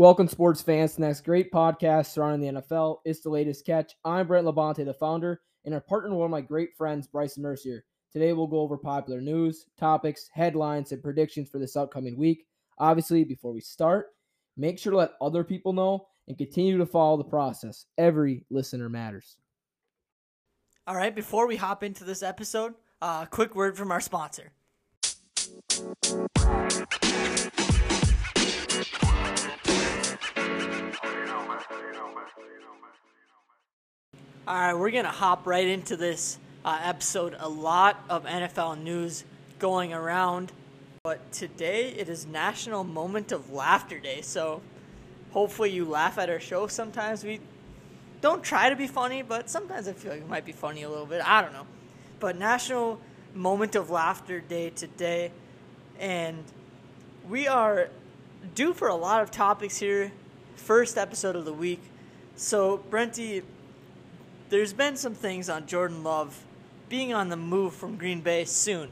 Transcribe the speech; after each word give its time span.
Welcome, 0.00 0.28
sports 0.28 0.62
fans, 0.62 0.94
to 0.94 1.00
the 1.02 1.06
next 1.08 1.26
great 1.26 1.52
podcast 1.52 2.06
surrounding 2.06 2.54
the 2.54 2.62
NFL. 2.62 3.00
It's 3.04 3.20
the 3.20 3.28
latest 3.28 3.66
catch. 3.66 3.92
I'm 4.02 4.26
Brent 4.26 4.46
Labonte, 4.46 4.82
the 4.82 4.94
founder, 4.94 5.42
and 5.66 5.74
I 5.74 5.78
partner 5.78 6.14
one 6.14 6.24
of 6.24 6.30
my 6.30 6.40
great 6.40 6.74
friends, 6.74 7.06
Bryson 7.06 7.42
Mercier. 7.42 7.84
Today, 8.10 8.32
we'll 8.32 8.46
go 8.46 8.60
over 8.60 8.78
popular 8.78 9.20
news, 9.20 9.66
topics, 9.78 10.30
headlines, 10.32 10.92
and 10.92 11.02
predictions 11.02 11.50
for 11.50 11.58
this 11.58 11.76
upcoming 11.76 12.16
week. 12.16 12.46
Obviously, 12.78 13.24
before 13.24 13.52
we 13.52 13.60
start, 13.60 14.06
make 14.56 14.78
sure 14.78 14.90
to 14.90 14.96
let 14.96 15.16
other 15.20 15.44
people 15.44 15.74
know 15.74 16.06
and 16.28 16.38
continue 16.38 16.78
to 16.78 16.86
follow 16.86 17.18
the 17.18 17.24
process. 17.24 17.84
Every 17.98 18.46
listener 18.48 18.88
matters. 18.88 19.36
All 20.86 20.96
right, 20.96 21.14
before 21.14 21.46
we 21.46 21.56
hop 21.56 21.82
into 21.82 22.04
this 22.04 22.22
episode, 22.22 22.72
a 23.02 23.04
uh, 23.04 23.26
quick 23.26 23.54
word 23.54 23.76
from 23.76 23.92
our 23.92 24.00
sponsor. 24.00 24.52
All 34.50 34.56
right, 34.56 34.74
we're 34.74 34.90
going 34.90 35.04
to 35.04 35.10
hop 35.12 35.46
right 35.46 35.68
into 35.68 35.96
this 35.96 36.36
uh, 36.64 36.76
episode. 36.82 37.36
A 37.38 37.48
lot 37.48 38.02
of 38.10 38.24
NFL 38.24 38.82
news 38.82 39.22
going 39.60 39.92
around, 39.92 40.50
but 41.04 41.30
today 41.30 41.90
it 41.90 42.08
is 42.08 42.26
National 42.26 42.82
Moment 42.82 43.30
of 43.30 43.52
Laughter 43.52 44.00
Day. 44.00 44.22
So 44.22 44.60
hopefully 45.30 45.70
you 45.70 45.84
laugh 45.84 46.18
at 46.18 46.28
our 46.28 46.40
show. 46.40 46.66
Sometimes 46.66 47.22
we 47.22 47.38
don't 48.20 48.42
try 48.42 48.68
to 48.68 48.74
be 48.74 48.88
funny, 48.88 49.22
but 49.22 49.48
sometimes 49.48 49.86
I 49.86 49.92
feel 49.92 50.10
like 50.10 50.22
it 50.22 50.28
might 50.28 50.44
be 50.44 50.50
funny 50.50 50.82
a 50.82 50.88
little 50.90 51.06
bit. 51.06 51.22
I 51.24 51.42
don't 51.42 51.52
know. 51.52 51.68
But 52.18 52.36
National 52.36 53.00
Moment 53.36 53.76
of 53.76 53.88
Laughter 53.88 54.40
Day 54.40 54.70
today, 54.70 55.30
and 55.96 56.42
we 57.28 57.46
are 57.46 57.88
due 58.56 58.72
for 58.72 58.88
a 58.88 58.96
lot 58.96 59.22
of 59.22 59.30
topics 59.30 59.78
here. 59.78 60.10
First 60.56 60.98
episode 60.98 61.36
of 61.36 61.44
the 61.44 61.52
week. 61.52 61.82
So, 62.34 62.78
Brenty, 62.90 63.44
there's 64.50 64.72
been 64.72 64.96
some 64.96 65.14
things 65.14 65.48
on 65.48 65.66
Jordan 65.66 66.02
Love 66.02 66.38
being 66.88 67.14
on 67.14 67.28
the 67.28 67.36
move 67.36 67.72
from 67.72 67.96
Green 67.96 68.20
Bay 68.20 68.44
soon. 68.44 68.90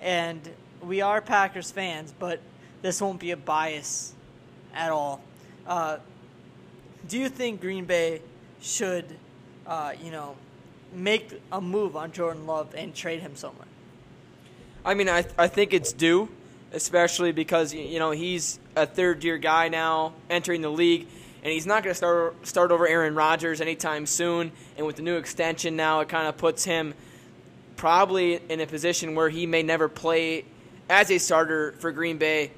And 0.00 0.40
we 0.82 1.02
are 1.02 1.20
Packers 1.20 1.70
fans, 1.70 2.12
but 2.18 2.40
this 2.80 3.00
won't 3.00 3.20
be 3.20 3.30
a 3.30 3.36
bias 3.36 4.14
at 4.74 4.90
all. 4.90 5.20
Uh, 5.66 5.98
do 7.06 7.18
you 7.18 7.28
think 7.28 7.60
Green 7.60 7.84
Bay 7.84 8.22
should, 8.62 9.04
uh, 9.66 9.92
you 10.02 10.10
know, 10.10 10.36
make 10.92 11.38
a 11.52 11.60
move 11.60 11.94
on 11.94 12.10
Jordan 12.12 12.46
Love 12.46 12.74
and 12.74 12.94
trade 12.94 13.20
him 13.20 13.36
somewhere? 13.36 13.68
I 14.84 14.94
mean, 14.94 15.08
I, 15.08 15.26
I 15.36 15.48
think 15.48 15.74
it's 15.74 15.92
due, 15.92 16.30
especially 16.72 17.32
because, 17.32 17.74
you 17.74 17.98
know, 17.98 18.10
he's 18.10 18.58
a 18.74 18.86
third 18.86 19.22
year 19.22 19.36
guy 19.36 19.68
now 19.68 20.14
entering 20.30 20.62
the 20.62 20.70
league 20.70 21.08
and 21.42 21.52
he's 21.52 21.66
not 21.66 21.82
going 21.82 21.92
to 21.92 21.96
start 21.96 22.46
start 22.46 22.70
over 22.72 22.86
Aaron 22.86 23.14
Rodgers 23.14 23.60
anytime 23.60 24.06
soon. 24.06 24.52
And 24.76 24.86
with 24.86 24.96
the 24.96 25.02
new 25.02 25.16
extension 25.16 25.76
now, 25.76 26.00
it 26.00 26.08
kind 26.08 26.28
of 26.28 26.36
puts 26.36 26.64
him 26.64 26.94
probably 27.76 28.40
in 28.48 28.60
a 28.60 28.66
position 28.66 29.14
where 29.14 29.28
he 29.28 29.46
may 29.46 29.62
never 29.62 29.88
play 29.88 30.44
as 30.90 31.10
a 31.10 31.18
starter 31.18 31.72
for 31.78 31.92
Green 31.92 32.18
Bay, 32.18 32.50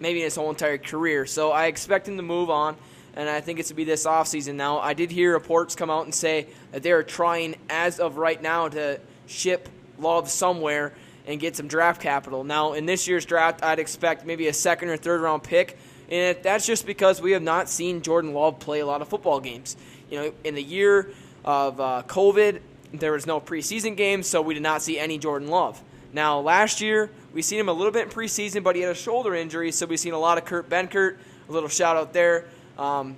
maybe 0.00 0.20
in 0.20 0.24
his 0.24 0.36
whole 0.36 0.50
entire 0.50 0.78
career. 0.78 1.26
So 1.26 1.52
I 1.52 1.66
expect 1.66 2.08
him 2.08 2.16
to 2.16 2.22
move 2.22 2.50
on, 2.50 2.76
and 3.14 3.28
I 3.28 3.40
think 3.40 3.60
it's 3.60 3.68
to 3.68 3.74
be 3.74 3.84
this 3.84 4.06
offseason 4.06 4.54
now. 4.54 4.78
I 4.78 4.94
did 4.94 5.10
hear 5.10 5.32
reports 5.32 5.74
come 5.74 5.90
out 5.90 6.04
and 6.04 6.14
say 6.14 6.48
that 6.72 6.82
they 6.82 6.92
are 6.92 7.02
trying, 7.02 7.56
as 7.68 8.00
of 8.00 8.16
right 8.16 8.40
now, 8.40 8.68
to 8.68 9.00
ship 9.26 9.68
Love 9.98 10.28
somewhere 10.28 10.92
and 11.26 11.38
get 11.38 11.56
some 11.56 11.68
draft 11.68 12.02
capital. 12.02 12.42
Now, 12.42 12.72
in 12.72 12.84
this 12.84 13.06
year's 13.06 13.24
draft, 13.24 13.62
I'd 13.62 13.78
expect 13.78 14.26
maybe 14.26 14.48
a 14.48 14.52
second 14.52 14.88
or 14.88 14.96
third 14.96 15.20
round 15.20 15.42
pick 15.42 15.78
and 16.10 16.36
that's 16.42 16.66
just 16.66 16.86
because 16.86 17.20
we 17.20 17.32
have 17.32 17.42
not 17.42 17.68
seen 17.68 18.02
Jordan 18.02 18.34
Love 18.34 18.58
play 18.58 18.80
a 18.80 18.86
lot 18.86 19.02
of 19.02 19.08
football 19.08 19.40
games. 19.40 19.76
You 20.10 20.20
know, 20.20 20.32
in 20.44 20.54
the 20.54 20.62
year 20.62 21.10
of 21.44 21.80
uh, 21.80 22.02
COVID, 22.06 22.60
there 22.92 23.12
was 23.12 23.26
no 23.26 23.40
preseason 23.40 23.96
games, 23.96 24.26
so 24.26 24.42
we 24.42 24.54
did 24.54 24.62
not 24.62 24.82
see 24.82 24.98
any 24.98 25.18
Jordan 25.18 25.48
Love. 25.48 25.82
Now, 26.12 26.40
last 26.40 26.80
year, 26.80 27.10
we 27.32 27.42
seen 27.42 27.58
him 27.58 27.68
a 27.68 27.72
little 27.72 27.90
bit 27.90 28.04
in 28.04 28.10
preseason, 28.10 28.62
but 28.62 28.76
he 28.76 28.82
had 28.82 28.92
a 28.92 28.94
shoulder 28.94 29.34
injury, 29.34 29.72
so 29.72 29.86
we've 29.86 29.98
seen 29.98 30.12
a 30.12 30.18
lot 30.18 30.38
of 30.38 30.44
Kurt 30.44 30.70
Benkert. 30.70 31.16
A 31.48 31.52
little 31.52 31.68
shout 31.68 31.96
out 31.96 32.12
there. 32.12 32.46
Um, 32.78 33.16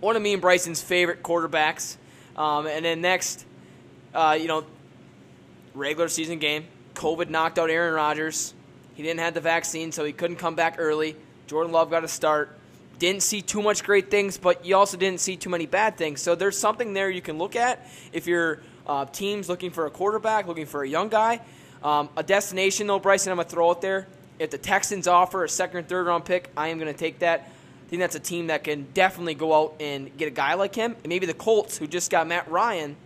one 0.00 0.16
of 0.16 0.22
me 0.22 0.32
and 0.32 0.42
Bryson's 0.42 0.82
favorite 0.82 1.22
quarterbacks. 1.22 1.96
Um, 2.36 2.66
and 2.66 2.84
then 2.84 3.00
next, 3.00 3.46
uh, 4.14 4.36
you 4.38 4.48
know, 4.48 4.64
regular 5.74 6.08
season 6.08 6.38
game. 6.38 6.66
COVID 6.94 7.30
knocked 7.30 7.58
out 7.58 7.70
Aaron 7.70 7.94
Rodgers. 7.94 8.54
He 8.94 9.02
didn't 9.02 9.20
have 9.20 9.34
the 9.34 9.40
vaccine, 9.40 9.92
so 9.92 10.04
he 10.04 10.12
couldn't 10.12 10.36
come 10.36 10.54
back 10.54 10.76
early. 10.78 11.16
Jordan 11.46 11.72
Love 11.72 11.90
got 11.90 12.04
a 12.04 12.08
start. 12.08 12.56
Didn't 12.98 13.22
see 13.22 13.42
too 13.42 13.62
much 13.62 13.84
great 13.84 14.10
things, 14.10 14.38
but 14.38 14.64
you 14.64 14.76
also 14.76 14.96
didn't 14.96 15.20
see 15.20 15.36
too 15.36 15.50
many 15.50 15.66
bad 15.66 15.96
things. 15.96 16.20
So 16.22 16.34
there's 16.34 16.58
something 16.58 16.94
there 16.94 17.10
you 17.10 17.22
can 17.22 17.38
look 17.38 17.54
at 17.54 17.86
if 18.12 18.26
your 18.26 18.62
uh, 18.86 19.04
team's 19.04 19.48
looking 19.48 19.70
for 19.70 19.86
a 19.86 19.90
quarterback, 19.90 20.46
looking 20.46 20.66
for 20.66 20.82
a 20.82 20.88
young 20.88 21.08
guy. 21.08 21.40
Um, 21.82 22.08
a 22.16 22.22
destination, 22.22 22.86
though, 22.86 22.98
Bryson, 22.98 23.30
I'm 23.30 23.36
going 23.36 23.46
to 23.46 23.50
throw 23.50 23.70
out 23.70 23.80
there. 23.80 24.06
If 24.38 24.50
the 24.50 24.58
Texans 24.58 25.06
offer 25.06 25.44
a 25.44 25.48
second 25.48 25.78
or 25.78 25.82
third 25.82 26.06
round 26.06 26.24
pick, 26.24 26.50
I 26.56 26.68
am 26.68 26.78
going 26.78 26.92
to 26.92 26.98
take 26.98 27.20
that. 27.20 27.40
I 27.40 27.88
think 27.88 28.00
that's 28.00 28.16
a 28.16 28.20
team 28.20 28.48
that 28.48 28.64
can 28.64 28.88
definitely 28.94 29.34
go 29.34 29.54
out 29.54 29.76
and 29.78 30.14
get 30.16 30.26
a 30.26 30.32
guy 30.32 30.54
like 30.54 30.74
him. 30.74 30.92
And 30.92 31.06
maybe 31.06 31.26
the 31.26 31.34
Colts, 31.34 31.78
who 31.78 31.86
just 31.86 32.10
got 32.10 32.26
Matt 32.26 32.50
Ryan. 32.50 32.96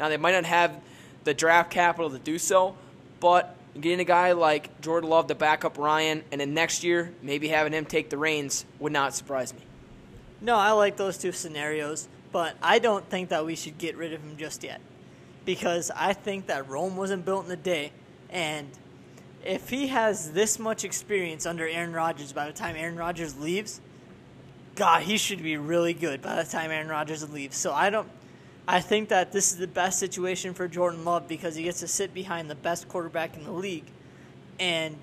Now, 0.00 0.08
they 0.08 0.16
might 0.16 0.32
not 0.32 0.44
have 0.44 0.80
the 1.22 1.34
draft 1.34 1.70
capital 1.70 2.10
to 2.10 2.18
do 2.18 2.38
so, 2.38 2.76
but 3.20 3.56
getting 3.80 4.00
a 4.00 4.04
guy 4.04 4.32
like 4.32 4.80
Jordan 4.80 5.10
Love 5.10 5.26
to 5.28 5.34
back 5.34 5.64
up 5.64 5.78
Ryan, 5.78 6.22
and 6.30 6.40
then 6.40 6.54
next 6.54 6.84
year 6.84 7.12
maybe 7.22 7.48
having 7.48 7.72
him 7.72 7.84
take 7.84 8.10
the 8.10 8.18
reins 8.18 8.64
would 8.78 8.92
not 8.92 9.14
surprise 9.14 9.52
me. 9.52 9.60
No, 10.40 10.56
I 10.56 10.72
like 10.72 10.96
those 10.96 11.18
two 11.18 11.32
scenarios, 11.32 12.08
but 12.32 12.56
I 12.62 12.78
don't 12.78 13.08
think 13.08 13.30
that 13.30 13.46
we 13.46 13.56
should 13.56 13.78
get 13.78 13.96
rid 13.96 14.12
of 14.12 14.22
him 14.22 14.36
just 14.36 14.62
yet 14.62 14.80
because 15.44 15.90
I 15.94 16.12
think 16.12 16.46
that 16.46 16.68
Rome 16.68 16.96
wasn't 16.96 17.24
built 17.24 17.46
in 17.46 17.52
a 17.52 17.56
day, 17.56 17.92
and 18.30 18.68
if 19.44 19.68
he 19.68 19.88
has 19.88 20.32
this 20.32 20.58
much 20.58 20.84
experience 20.84 21.46
under 21.46 21.68
Aaron 21.68 21.92
Rodgers 21.92 22.32
by 22.32 22.46
the 22.46 22.52
time 22.52 22.76
Aaron 22.76 22.96
Rodgers 22.96 23.38
leaves, 23.38 23.80
God, 24.74 25.02
he 25.02 25.18
should 25.18 25.42
be 25.42 25.56
really 25.56 25.94
good 25.94 26.22
by 26.22 26.42
the 26.42 26.50
time 26.50 26.70
Aaron 26.70 26.88
Rodgers 26.88 27.28
leaves. 27.30 27.56
So 27.56 27.72
I 27.72 27.90
don't. 27.90 28.08
I 28.66 28.80
think 28.80 29.10
that 29.10 29.30
this 29.30 29.52
is 29.52 29.58
the 29.58 29.66
best 29.66 29.98
situation 29.98 30.54
for 30.54 30.66
Jordan 30.68 31.04
Love 31.04 31.28
because 31.28 31.54
he 31.54 31.64
gets 31.64 31.80
to 31.80 31.88
sit 31.88 32.14
behind 32.14 32.48
the 32.48 32.54
best 32.54 32.88
quarterback 32.88 33.36
in 33.36 33.44
the 33.44 33.52
league 33.52 33.84
and 34.58 34.96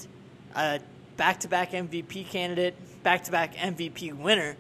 a 0.56 0.80
back 1.18 1.42
to 1.42 1.48
back 1.48 1.72
MVP 1.72 2.30
candidate, 2.30 2.74
back 3.04 3.24
to 3.26 3.32
back 3.32 3.56
MVP 3.56 4.14
winner. 4.14 4.56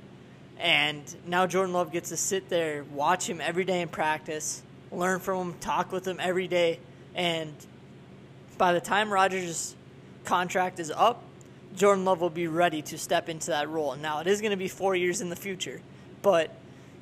And 0.59 1.03
now 1.25 1.47
Jordan 1.47 1.73
Love 1.73 1.91
gets 1.91 2.09
to 2.09 2.17
sit 2.17 2.49
there, 2.49 2.83
watch 2.93 3.27
him 3.27 3.41
every 3.41 3.63
day 3.63 3.81
in 3.81 3.87
practice, 3.87 4.61
learn 4.91 5.19
from 5.19 5.49
him, 5.49 5.59
talk 5.59 5.91
with 5.91 6.07
him 6.07 6.17
every 6.19 6.47
day. 6.47 6.79
And 7.15 7.53
by 8.59 8.73
the 8.73 8.81
time 8.81 9.11
Rodgers' 9.11 9.75
contract 10.23 10.79
is 10.79 10.91
up, 10.91 11.23
Jordan 11.75 12.05
Love 12.05 12.21
will 12.21 12.29
be 12.29 12.47
ready 12.47 12.83
to 12.83 12.97
step 12.99 13.27
into 13.27 13.47
that 13.47 13.69
role. 13.69 13.95
Now, 13.95 14.19
it 14.19 14.27
is 14.27 14.41
going 14.41 14.51
to 14.51 14.57
be 14.57 14.67
four 14.67 14.95
years 14.95 15.21
in 15.21 15.29
the 15.29 15.35
future, 15.35 15.81
but 16.21 16.55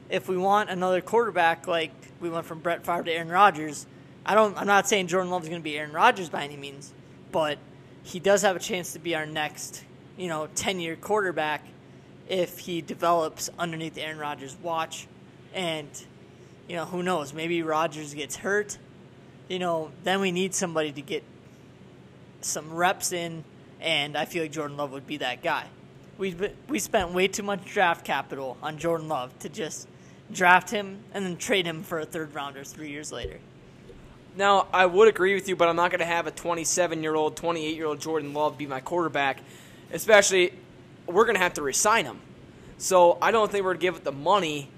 if 0.09 0.27
we 0.27 0.37
want 0.37 0.69
another 0.69 1.01
quarterback 1.01 1.67
like 1.67 1.91
we 2.19 2.29
went 2.29 2.45
from 2.45 2.59
Brett 2.59 2.85
Favre 2.85 3.03
to 3.03 3.11
Aaron 3.11 3.29
Rodgers, 3.29 3.85
I 4.25 4.35
don't. 4.35 4.57
I'm 4.57 4.67
not 4.67 4.87
saying 4.87 5.07
Jordan 5.07 5.31
Love 5.31 5.43
is 5.43 5.49
going 5.49 5.61
to 5.61 5.63
be 5.63 5.77
Aaron 5.77 5.93
Rodgers 5.93 6.29
by 6.29 6.43
any 6.43 6.57
means, 6.57 6.93
but 7.31 7.57
he 8.03 8.19
does 8.19 8.41
have 8.41 8.55
a 8.55 8.59
chance 8.59 8.93
to 8.93 8.99
be 8.99 9.15
our 9.15 9.25
next, 9.25 9.83
you 10.17 10.27
know, 10.27 10.47
10 10.55 10.79
year 10.79 10.95
quarterback 10.95 11.65
if 12.27 12.59
he 12.59 12.81
develops 12.81 13.49
underneath 13.57 13.97
Aaron 13.97 14.17
Rodgers' 14.17 14.57
watch. 14.61 15.07
And, 15.53 15.89
you 16.67 16.75
know, 16.75 16.85
who 16.85 17.01
knows? 17.01 17.33
Maybe 17.33 17.63
Rodgers 17.63 18.13
gets 18.13 18.35
hurt. 18.35 18.77
You 19.47 19.57
know, 19.57 19.91
then 20.03 20.21
we 20.21 20.31
need 20.31 20.53
somebody 20.53 20.91
to 20.91 21.01
get 21.01 21.23
some 22.41 22.71
reps 22.73 23.11
in, 23.11 23.43
and 23.81 24.15
I 24.15 24.25
feel 24.25 24.43
like 24.43 24.51
Jordan 24.51 24.77
Love 24.77 24.91
would 24.91 25.07
be 25.07 25.17
that 25.17 25.41
guy. 25.41 25.65
We 26.17 26.35
we 26.67 26.79
spent 26.79 27.13
way 27.13 27.27
too 27.27 27.43
much 27.43 27.65
draft 27.65 28.05
capital 28.05 28.57
on 28.61 28.77
Jordan 28.77 29.07
Love 29.07 29.37
to 29.39 29.49
just 29.49 29.87
draft 30.31 30.69
him, 30.69 30.99
and 31.13 31.25
then 31.25 31.37
trade 31.37 31.65
him 31.65 31.83
for 31.83 31.99
a 31.99 32.05
third 32.05 32.33
rounder 32.33 32.63
three 32.63 32.89
years 32.89 33.11
later. 33.11 33.39
Now, 34.35 34.67
I 34.71 34.85
would 34.85 35.07
agree 35.07 35.33
with 35.33 35.49
you, 35.49 35.55
but 35.55 35.67
I'm 35.67 35.75
not 35.75 35.91
going 35.91 35.99
to 35.99 36.05
have 36.05 36.27
a 36.27 36.31
27 36.31 37.01
year 37.01 37.15
old, 37.15 37.35
28 37.35 37.75
year 37.75 37.85
old 37.85 37.99
Jordan 37.99 38.33
Love 38.33 38.57
be 38.57 38.67
my 38.67 38.79
quarterback, 38.79 39.41
especially 39.91 40.53
we're 41.07 41.25
going 41.25 41.35
to 41.35 41.41
have 41.41 41.55
to 41.55 41.61
resign 41.61 42.05
him. 42.05 42.19
So 42.77 43.17
I 43.21 43.31
don't 43.31 43.51
think 43.51 43.65
we're 43.65 43.73
going 43.73 43.79
to 43.79 43.85
give 43.85 43.95
it 43.97 44.03
the 44.03 44.11
money 44.11 44.69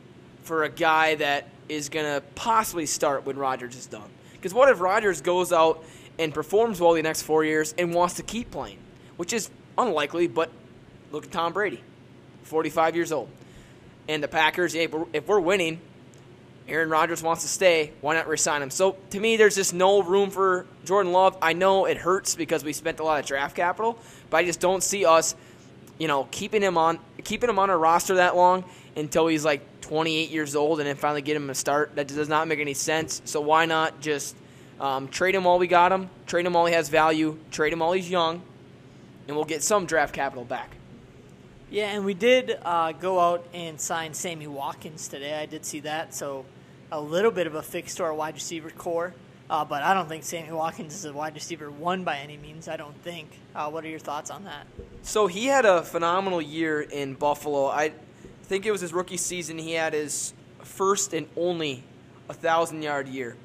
for 0.44 0.64
a 0.64 0.70
guy 0.70 1.16
that 1.16 1.48
is 1.70 1.90
going 1.90 2.06
to 2.06 2.22
possibly 2.34 2.86
start 2.86 3.26
when 3.26 3.38
Rodgers 3.38 3.76
is 3.76 3.86
done. 3.86 4.10
Because 4.34 4.54
what 4.54 4.70
if 4.70 4.80
Rodgers 4.80 5.22
goes 5.22 5.54
out 5.54 5.84
and 6.18 6.34
performs 6.34 6.80
well 6.80 6.94
the 6.94 7.02
next 7.04 7.22
four 7.24 7.44
years 7.46 7.76
and 7.78 7.94
wants 7.94 8.16
to 8.16 8.24
keep 8.24 8.50
playing? 8.50 8.80
Which 9.18 9.34
is 9.34 9.50
unlikely, 9.78 10.28
but 10.28 10.50
look 11.12 11.26
at 11.26 11.32
Tom 11.32 11.54
Brady, 11.54 11.82
45 12.44 12.96
years 12.96 13.12
old 13.12 13.30
and 14.12 14.22
the 14.22 14.28
Packers, 14.28 14.76
if 14.76 15.28
we're, 15.28 15.40
winning, 15.40 15.80
Aaron 16.68 16.90
Rodgers 16.90 17.24
wants 17.24 17.44
to 17.44 17.48
stay. 17.48 17.94
Why 18.02 18.14
not 18.14 18.28
resign 18.28 18.62
him? 18.62 18.70
So 18.70 18.98
to 19.12 19.20
me, 19.20 19.38
there's 19.38 19.56
just 19.56 19.74
no 19.74 20.04
room 20.04 20.30
for 20.32 20.66
Jordan 20.84 21.14
Love. 21.14 21.38
I 21.42 21.54
know 21.54 21.86
it 21.86 21.96
hurts 21.96 22.36
because 22.36 22.62
we 22.62 22.74
spent 22.74 23.00
a 23.00 23.06
lot 23.06 23.22
of 23.22 23.26
draft 23.26 23.56
capital, 23.56 23.98
but 24.30 24.38
I 24.38 24.46
just 24.46 24.60
don't 24.60 24.84
see 24.84 25.06
us, 25.06 25.34
you 25.98 26.10
know, 26.10 26.28
keeping 26.30 26.62
him 26.62 26.78
on 26.78 27.00
keeping 27.24 27.50
him 27.50 27.58
on 27.58 27.70
our 27.70 27.78
roster 27.78 28.16
that 28.16 28.36
long 28.36 28.66
until 28.98 29.28
he's 29.28 29.46
like 29.46 29.62
28 29.80 30.30
years 30.30 30.58
old 30.58 30.80
and 30.80 30.88
then 30.88 30.98
finally 30.98 31.22
get 31.22 31.38
him 31.38 31.50
a 31.50 31.56
start. 31.56 31.96
That 31.96 32.10
does 32.10 32.28
not 32.28 32.50
make 32.50 32.60
any 32.60 32.74
sense. 32.74 33.22
So 33.24 33.40
why 33.40 33.66
not 33.66 34.02
just 34.02 34.36
um, 34.82 35.08
trade 35.08 35.36
him 35.36 35.46
while 35.46 35.58
we 35.58 35.68
got 35.68 35.94
him, 35.94 36.10
trade 36.28 36.46
him 36.46 36.52
while 36.52 36.66
he 36.66 36.74
has 36.74 36.90
value, 36.90 37.38
trade 37.50 37.72
him 37.72 37.80
while 37.80 37.94
he's 37.94 38.10
young, 38.10 38.42
and 39.28 39.38
we'll 39.38 39.46
get 39.46 39.64
some 39.64 39.86
draft 39.86 40.14
capital 40.14 40.44
back. 40.44 40.76
Yeah, 41.72 41.86
and 41.86 42.04
we 42.04 42.14
did 42.14 42.60
uh, 42.66 42.92
go 42.92 43.18
out 43.18 43.46
and 43.54 43.80
sign 43.80 44.14
Sammy 44.14 44.46
Watkins 44.46 45.08
today. 45.08 45.36
I 45.36 45.46
did 45.46 45.66
see 45.66 45.80
that, 45.80 46.14
so 46.14 46.44
a 46.92 47.00
little 47.00 47.32
bit 47.32 47.48
of 47.48 47.56
a 47.56 47.62
fix 47.62 47.96
to 47.96 48.04
our 48.04 48.14
wide 48.14 48.34
receiver 48.34 48.70
core. 48.72 49.14
Uh, 49.50 49.64
but 49.64 49.82
I 49.82 49.94
don't 49.94 50.10
think 50.10 50.26
Sammy 50.26 50.52
Watkins 50.52 50.94
is 50.94 51.06
a 51.06 51.14
wide 51.14 51.34
receiver 51.34 51.72
one 51.72 52.04
by 52.04 52.18
any 52.18 52.36
means. 52.36 52.68
I 52.68 52.76
don't 52.76 53.02
think. 53.04 53.40
Uh, 53.56 53.70
what 53.70 53.86
are 53.86 53.88
your 53.88 54.00
thoughts 54.00 54.30
on 54.30 54.44
that? 54.44 54.68
So 55.02 55.28
he 55.28 55.46
had 55.46 55.64
a 55.64 55.82
phenomenal 55.82 56.42
year 56.42 56.82
in 56.82 57.14
Buffalo. 57.14 57.68
I 57.68 57.94
think 58.44 58.66
it 58.66 58.72
was 58.72 58.82
his 58.82 58.92
rookie 58.92 59.16
season. 59.16 59.58
He 59.58 59.72
had 59.72 59.94
his 59.94 60.34
first 60.64 61.14
and 61.14 61.26
only 61.38 61.86
a 62.28 62.34
thousand 62.34 62.82
yard 62.82 63.08
year, 63.08 63.38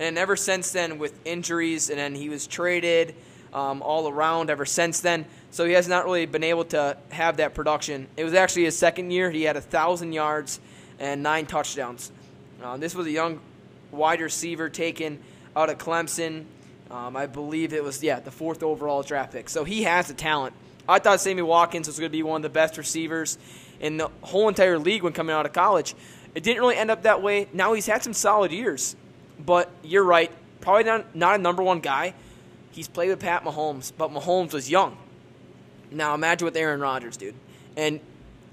and 0.00 0.16
ever 0.16 0.34
since 0.34 0.72
then, 0.72 0.98
with 0.98 1.12
injuries, 1.26 1.90
and 1.90 1.98
then 1.98 2.14
he 2.14 2.30
was 2.30 2.46
traded 2.46 3.14
um, 3.52 3.82
all 3.82 4.08
around 4.08 4.48
ever 4.48 4.64
since 4.64 5.00
then. 5.00 5.26
So 5.56 5.64
he 5.64 5.72
has 5.72 5.88
not 5.88 6.04
really 6.04 6.26
been 6.26 6.44
able 6.44 6.66
to 6.66 6.98
have 7.08 7.38
that 7.38 7.54
production. 7.54 8.08
It 8.14 8.24
was 8.24 8.34
actually 8.34 8.64
his 8.64 8.76
second 8.76 9.10
year. 9.10 9.30
He 9.30 9.44
had 9.44 9.56
a 9.56 9.62
thousand 9.62 10.12
yards 10.12 10.60
and 10.98 11.22
nine 11.22 11.46
touchdowns. 11.46 12.12
Uh, 12.62 12.76
this 12.76 12.94
was 12.94 13.06
a 13.06 13.10
young 13.10 13.40
wide 13.90 14.20
receiver 14.20 14.68
taken 14.68 15.18
out 15.56 15.70
of 15.70 15.78
Clemson. 15.78 16.44
Um, 16.90 17.16
I 17.16 17.24
believe 17.24 17.72
it 17.72 17.82
was 17.82 18.02
yeah 18.02 18.20
the 18.20 18.30
fourth 18.30 18.62
overall 18.62 19.02
draft 19.02 19.32
pick. 19.32 19.48
So 19.48 19.64
he 19.64 19.84
has 19.84 20.08
the 20.08 20.12
talent. 20.12 20.52
I 20.86 20.98
thought 20.98 21.22
Sammy 21.22 21.40
Watkins 21.40 21.86
was 21.86 21.98
going 21.98 22.10
to 22.10 22.16
be 22.18 22.22
one 22.22 22.40
of 22.40 22.42
the 22.42 22.50
best 22.50 22.76
receivers 22.76 23.38
in 23.80 23.96
the 23.96 24.10
whole 24.20 24.48
entire 24.48 24.78
league 24.78 25.04
when 25.04 25.14
coming 25.14 25.34
out 25.34 25.46
of 25.46 25.54
college. 25.54 25.94
It 26.34 26.42
didn't 26.42 26.60
really 26.60 26.76
end 26.76 26.90
up 26.90 27.04
that 27.04 27.22
way. 27.22 27.48
Now 27.54 27.72
he's 27.72 27.86
had 27.86 28.02
some 28.02 28.12
solid 28.12 28.52
years, 28.52 28.94
but 29.38 29.70
you're 29.82 30.04
right. 30.04 30.30
Probably 30.60 30.84
not 30.84 31.16
not 31.16 31.36
a 31.36 31.38
number 31.38 31.62
one 31.62 31.80
guy. 31.80 32.12
He's 32.72 32.88
played 32.88 33.08
with 33.08 33.20
Pat 33.20 33.42
Mahomes, 33.42 33.90
but 33.96 34.10
Mahomes 34.10 34.52
was 34.52 34.70
young. 34.70 34.98
Now 35.90 36.14
imagine 36.14 36.44
with 36.44 36.56
Aaron 36.56 36.80
Rodgers, 36.80 37.16
dude. 37.16 37.34
And 37.76 38.00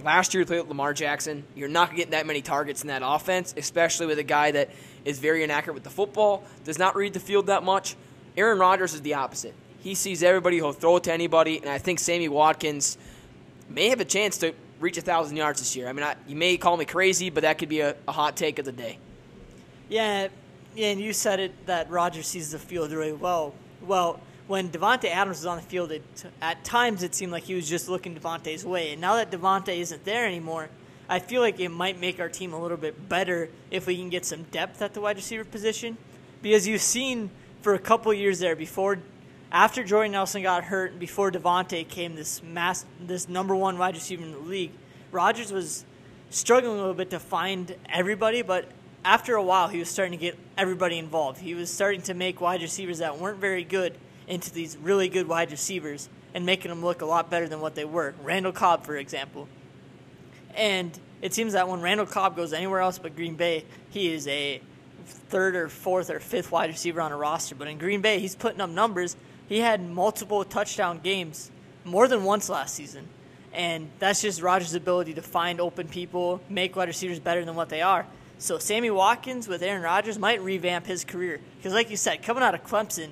last 0.03 0.33
year 0.33 0.41
you 0.41 0.45
played 0.45 0.59
with 0.59 0.69
Lamar 0.69 0.93
Jackson. 0.93 1.43
You're 1.55 1.69
not 1.69 1.95
getting 1.95 2.11
that 2.11 2.25
many 2.25 2.41
targets 2.41 2.81
in 2.81 2.87
that 2.87 3.01
offense, 3.03 3.53
especially 3.57 4.05
with 4.05 4.19
a 4.19 4.23
guy 4.23 4.51
that 4.51 4.69
is 5.05 5.19
very 5.19 5.43
inaccurate 5.43 5.73
with 5.73 5.83
the 5.83 5.89
football, 5.89 6.43
does 6.63 6.79
not 6.79 6.95
read 6.95 7.13
the 7.13 7.19
field 7.19 7.47
that 7.47 7.63
much. 7.63 7.95
Aaron 8.37 8.59
Rodgers 8.59 8.93
is 8.93 9.01
the 9.01 9.15
opposite. 9.15 9.53
He 9.81 9.95
sees 9.95 10.23
everybody, 10.23 10.57
he'll 10.57 10.71
throw 10.71 10.97
it 10.97 11.03
to 11.03 11.13
anybody, 11.13 11.59
and 11.59 11.69
I 11.69 11.77
think 11.77 11.99
Sammy 11.99 12.29
Watkins 12.29 12.97
may 13.69 13.89
have 13.89 13.99
a 13.99 14.05
chance 14.05 14.37
to 14.39 14.53
reach 14.79 14.97
a 14.97 15.01
thousand 15.01 15.37
yards 15.37 15.59
this 15.59 15.75
year. 15.75 15.87
I 15.87 15.93
mean, 15.93 16.03
I, 16.03 16.15
you 16.27 16.35
may 16.35 16.57
call 16.57 16.77
me 16.77 16.85
crazy, 16.85 17.29
but 17.29 17.41
that 17.41 17.57
could 17.57 17.69
be 17.69 17.81
a, 17.81 17.95
a 18.07 18.11
hot 18.11 18.37
take 18.37 18.59
of 18.59 18.65
the 18.65 18.71
day. 18.71 18.97
Yeah, 19.89 20.29
yeah, 20.75 20.87
and 20.87 20.99
you 20.99 21.13
said 21.13 21.39
it 21.39 21.65
that 21.65 21.89
Rodgers 21.89 22.27
sees 22.27 22.51
the 22.51 22.59
field 22.59 22.91
really 22.91 23.13
well. 23.13 23.53
Well, 23.81 24.19
when 24.47 24.69
Davante 24.69 25.05
Adams 25.05 25.37
was 25.37 25.45
on 25.45 25.57
the 25.57 25.63
field, 25.63 25.91
it, 25.91 26.03
at 26.41 26.63
times 26.63 27.03
it 27.03 27.15
seemed 27.15 27.31
like 27.31 27.43
he 27.43 27.55
was 27.55 27.67
just 27.67 27.87
looking 27.87 28.15
Davante's 28.15 28.65
way. 28.65 28.91
And 28.91 29.01
now 29.01 29.15
that 29.15 29.31
Davante 29.31 29.77
isn't 29.77 30.03
there 30.03 30.25
anymore, 30.25 30.69
I 31.07 31.19
feel 31.19 31.41
like 31.41 31.59
it 31.59 31.69
might 31.69 31.99
make 31.99 32.19
our 32.19 32.29
team 32.29 32.53
a 32.53 32.61
little 32.61 32.77
bit 32.77 33.09
better 33.09 33.49
if 33.71 33.87
we 33.87 33.95
can 33.97 34.09
get 34.09 34.25
some 34.25 34.43
depth 34.43 34.81
at 34.81 34.93
the 34.93 35.01
wide 35.01 35.15
receiver 35.15 35.45
position. 35.45 35.97
Because 36.41 36.67
you've 36.67 36.81
seen 36.81 37.29
for 37.61 37.73
a 37.73 37.79
couple 37.79 38.13
years 38.13 38.39
there 38.39 38.55
before, 38.55 38.99
after 39.51 39.83
Jordan 39.83 40.11
Nelson 40.13 40.43
got 40.43 40.65
hurt, 40.65 40.91
and 40.91 40.99
before 40.99 41.31
Devonte 41.31 41.87
came 41.87 42.15
this 42.15 42.41
mass, 42.43 42.85
this 42.99 43.29
number 43.29 43.55
one 43.55 43.77
wide 43.77 43.93
receiver 43.93 44.23
in 44.23 44.31
the 44.31 44.39
league, 44.39 44.71
Rodgers 45.11 45.51
was 45.51 45.85
struggling 46.29 46.73
a 46.73 46.79
little 46.79 46.95
bit 46.95 47.11
to 47.11 47.19
find 47.19 47.75
everybody, 47.87 48.41
but 48.41 48.65
after 49.05 49.35
a 49.35 49.43
while, 49.43 49.67
he 49.67 49.77
was 49.77 49.89
starting 49.89 50.13
to 50.13 50.17
get 50.17 50.37
everybody 50.57 50.97
involved. 50.97 51.39
He 51.39 51.53
was 51.53 51.71
starting 51.71 52.01
to 52.03 52.13
make 52.13 52.41
wide 52.41 52.61
receivers 52.61 52.97
that 52.97 53.19
weren't 53.19 53.37
very 53.37 53.63
good 53.63 53.93
into 54.27 54.51
these 54.51 54.77
really 54.77 55.09
good 55.09 55.27
wide 55.27 55.51
receivers 55.51 56.09
and 56.33 56.45
making 56.45 56.69
them 56.69 56.83
look 56.83 57.01
a 57.01 57.05
lot 57.05 57.29
better 57.29 57.47
than 57.47 57.61
what 57.61 57.75
they 57.75 57.85
were. 57.85 58.13
Randall 58.23 58.51
Cobb, 58.51 58.85
for 58.85 58.95
example. 58.95 59.47
And 60.55 60.97
it 61.21 61.33
seems 61.33 61.53
that 61.53 61.67
when 61.67 61.81
Randall 61.81 62.05
Cobb 62.05 62.35
goes 62.35 62.53
anywhere 62.53 62.79
else 62.79 62.97
but 62.97 63.15
Green 63.15 63.35
Bay, 63.35 63.65
he 63.89 64.11
is 64.13 64.27
a 64.27 64.61
third 65.05 65.55
or 65.55 65.69
fourth 65.69 66.09
or 66.09 66.19
fifth 66.19 66.51
wide 66.51 66.69
receiver 66.69 67.01
on 67.01 67.11
a 67.11 67.17
roster. 67.17 67.55
But 67.55 67.67
in 67.67 67.77
Green 67.77 68.01
Bay, 68.01 68.19
he's 68.19 68.35
putting 68.35 68.61
up 68.61 68.69
numbers. 68.69 69.15
He 69.47 69.59
had 69.59 69.81
multiple 69.81 70.43
touchdown 70.43 70.99
games 71.03 71.51
more 71.85 72.07
than 72.07 72.23
once 72.23 72.49
last 72.49 72.75
season. 72.75 73.07
And 73.53 73.89
that's 73.99 74.21
just 74.21 74.41
Rodgers' 74.41 74.73
ability 74.73 75.13
to 75.15 75.21
find 75.21 75.61
open 75.61 75.87
people, 75.87 76.41
make 76.49 76.75
wide 76.75 76.87
receivers 76.87 77.19
better 77.19 77.45
than 77.45 77.55
what 77.55 77.69
they 77.69 77.81
are. 77.81 78.07
So 78.39 78.57
Sammy 78.57 78.89
Watkins 78.89 79.47
with 79.47 79.61
Aaron 79.61 79.83
Rodgers 79.83 80.17
might 80.17 80.41
revamp 80.41 80.87
his 80.87 81.05
career. 81.05 81.39
Because, 81.57 81.73
like 81.73 81.89
you 81.89 81.97
said, 81.97 82.23
coming 82.23 82.43
out 82.43 82.55
of 82.55 82.63
Clemson, 82.63 83.09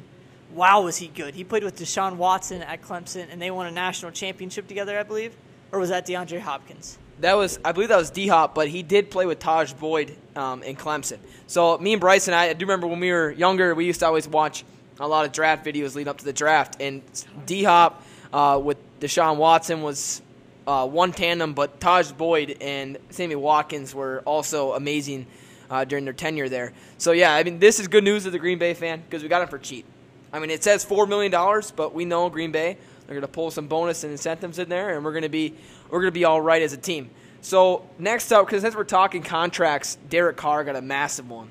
wow, 0.54 0.82
was 0.82 0.98
he 0.98 1.08
good. 1.08 1.34
He 1.34 1.44
played 1.44 1.64
with 1.64 1.78
Deshaun 1.78 2.18
Watson 2.18 2.62
at 2.62 2.82
Clemson, 2.82 3.28
and 3.32 3.42
they 3.42 3.52
won 3.52 3.68
a 3.68 3.72
national 3.72 4.12
championship 4.12 4.68
together, 4.68 4.98
I 5.00 5.04
believe. 5.04 5.36
Or 5.72 5.80
was 5.80 5.90
that 5.90 6.06
DeAndre 6.06 6.40
Hopkins? 6.40 6.98
That 7.22 7.38
was, 7.38 7.60
I 7.64 7.72
believe 7.72 7.90
that 7.90 7.98
was 7.98 8.10
D 8.10 8.28
Hop, 8.28 8.56
but 8.56 8.68
he 8.68 8.84
did 8.84 9.12
play 9.12 9.26
with 9.26 9.40
Tajh 9.40 9.78
Boyd 9.80 10.16
um, 10.36 10.64
in 10.64 10.76
Clemson. 10.76 11.20
So 11.48 11.78
me 11.78 11.94
and 11.94 12.02
Bryce 12.02 12.28
and 12.28 12.36
I, 12.36 12.50
I 12.50 12.54
do 12.54 12.66
remember 12.66 12.88
when 12.88 13.00
we 13.00 13.12
were 13.12 13.32
younger, 13.32 13.76
we 13.76 13.86
used 13.86 14.00
to 14.00 14.08
always 14.08 14.28
watch 14.28 14.64
a 15.00 15.08
lot 15.08 15.26
of 15.26 15.32
draft 15.32 15.66
videos 15.66 15.96
leading 15.96 16.10
up 16.10 16.18
to 16.18 16.26
the 16.26 16.34
draft, 16.34 16.82
and 16.82 17.02
D 17.46 17.64
Hop 17.64 18.04
uh, 18.34 18.60
with 18.62 18.78
Deshaun 19.00 19.38
Watson 19.38 19.82
was 19.82 20.22
uh, 20.68 20.88
one 20.88 21.12
tandem, 21.12 21.54
but 21.54 21.80
Tajh 21.80 22.16
Boyd 22.16 22.58
and 22.60 22.98
Sammy 23.10 23.36
Watkins 23.36 23.94
were 23.94 24.22
also 24.26 24.74
amazing 24.74 25.28
uh, 25.70 25.86
during 25.86 26.06
their 26.06 26.14
tenure 26.14 26.50
there. 26.50 26.74
So 26.98 27.12
yeah, 27.12 27.34
I 27.34 27.44
mean 27.44 27.60
this 27.60 27.80
is 27.80 27.88
good 27.88 28.04
news 28.04 28.24
to 28.24 28.32
the 28.32 28.40
Green 28.40 28.60
Bay 28.60 28.74
fan 28.74 29.02
because 29.02 29.24
we 29.24 29.30
got 29.30 29.42
him 29.42 29.48
for 29.48 29.58
cheap. 29.58 29.86
I 30.34 30.40
mean 30.40 30.50
it 30.50 30.64
says 30.64 30.84
four 30.84 31.08
million 31.08 31.32
dollars, 31.32 31.72
but 31.72 31.94
we 31.94 32.06
know 32.06 32.30
Green 32.30 32.52
Bay 32.52 32.78
they're 33.12 33.20
going 33.20 33.28
to 33.30 33.34
pull 33.34 33.52
some 33.52 33.68
bonus 33.68 34.06
and 34.06 34.12
incentives 34.14 34.58
in 34.58 34.70
there, 34.70 34.96
and 34.96 35.04
we're 35.04 35.12
going 35.12 35.24
to 35.24 35.28
be 35.28 35.54
we're 35.90 36.00
going 36.00 36.14
to 36.14 36.18
be 36.18 36.24
all 36.24 36.40
right 36.40 36.62
as 36.62 36.72
a 36.72 36.78
team. 36.78 37.10
So 37.42 37.86
next 38.00 38.32
up, 38.32 38.46
because 38.46 38.64
as 38.64 38.74
we're 38.74 38.86
talking 38.86 39.22
contracts, 39.22 39.98
Derek 40.10 40.38
Carr 40.38 40.64
got 40.64 40.78
a 40.78 40.82
massive 40.82 41.30
one, 41.30 41.50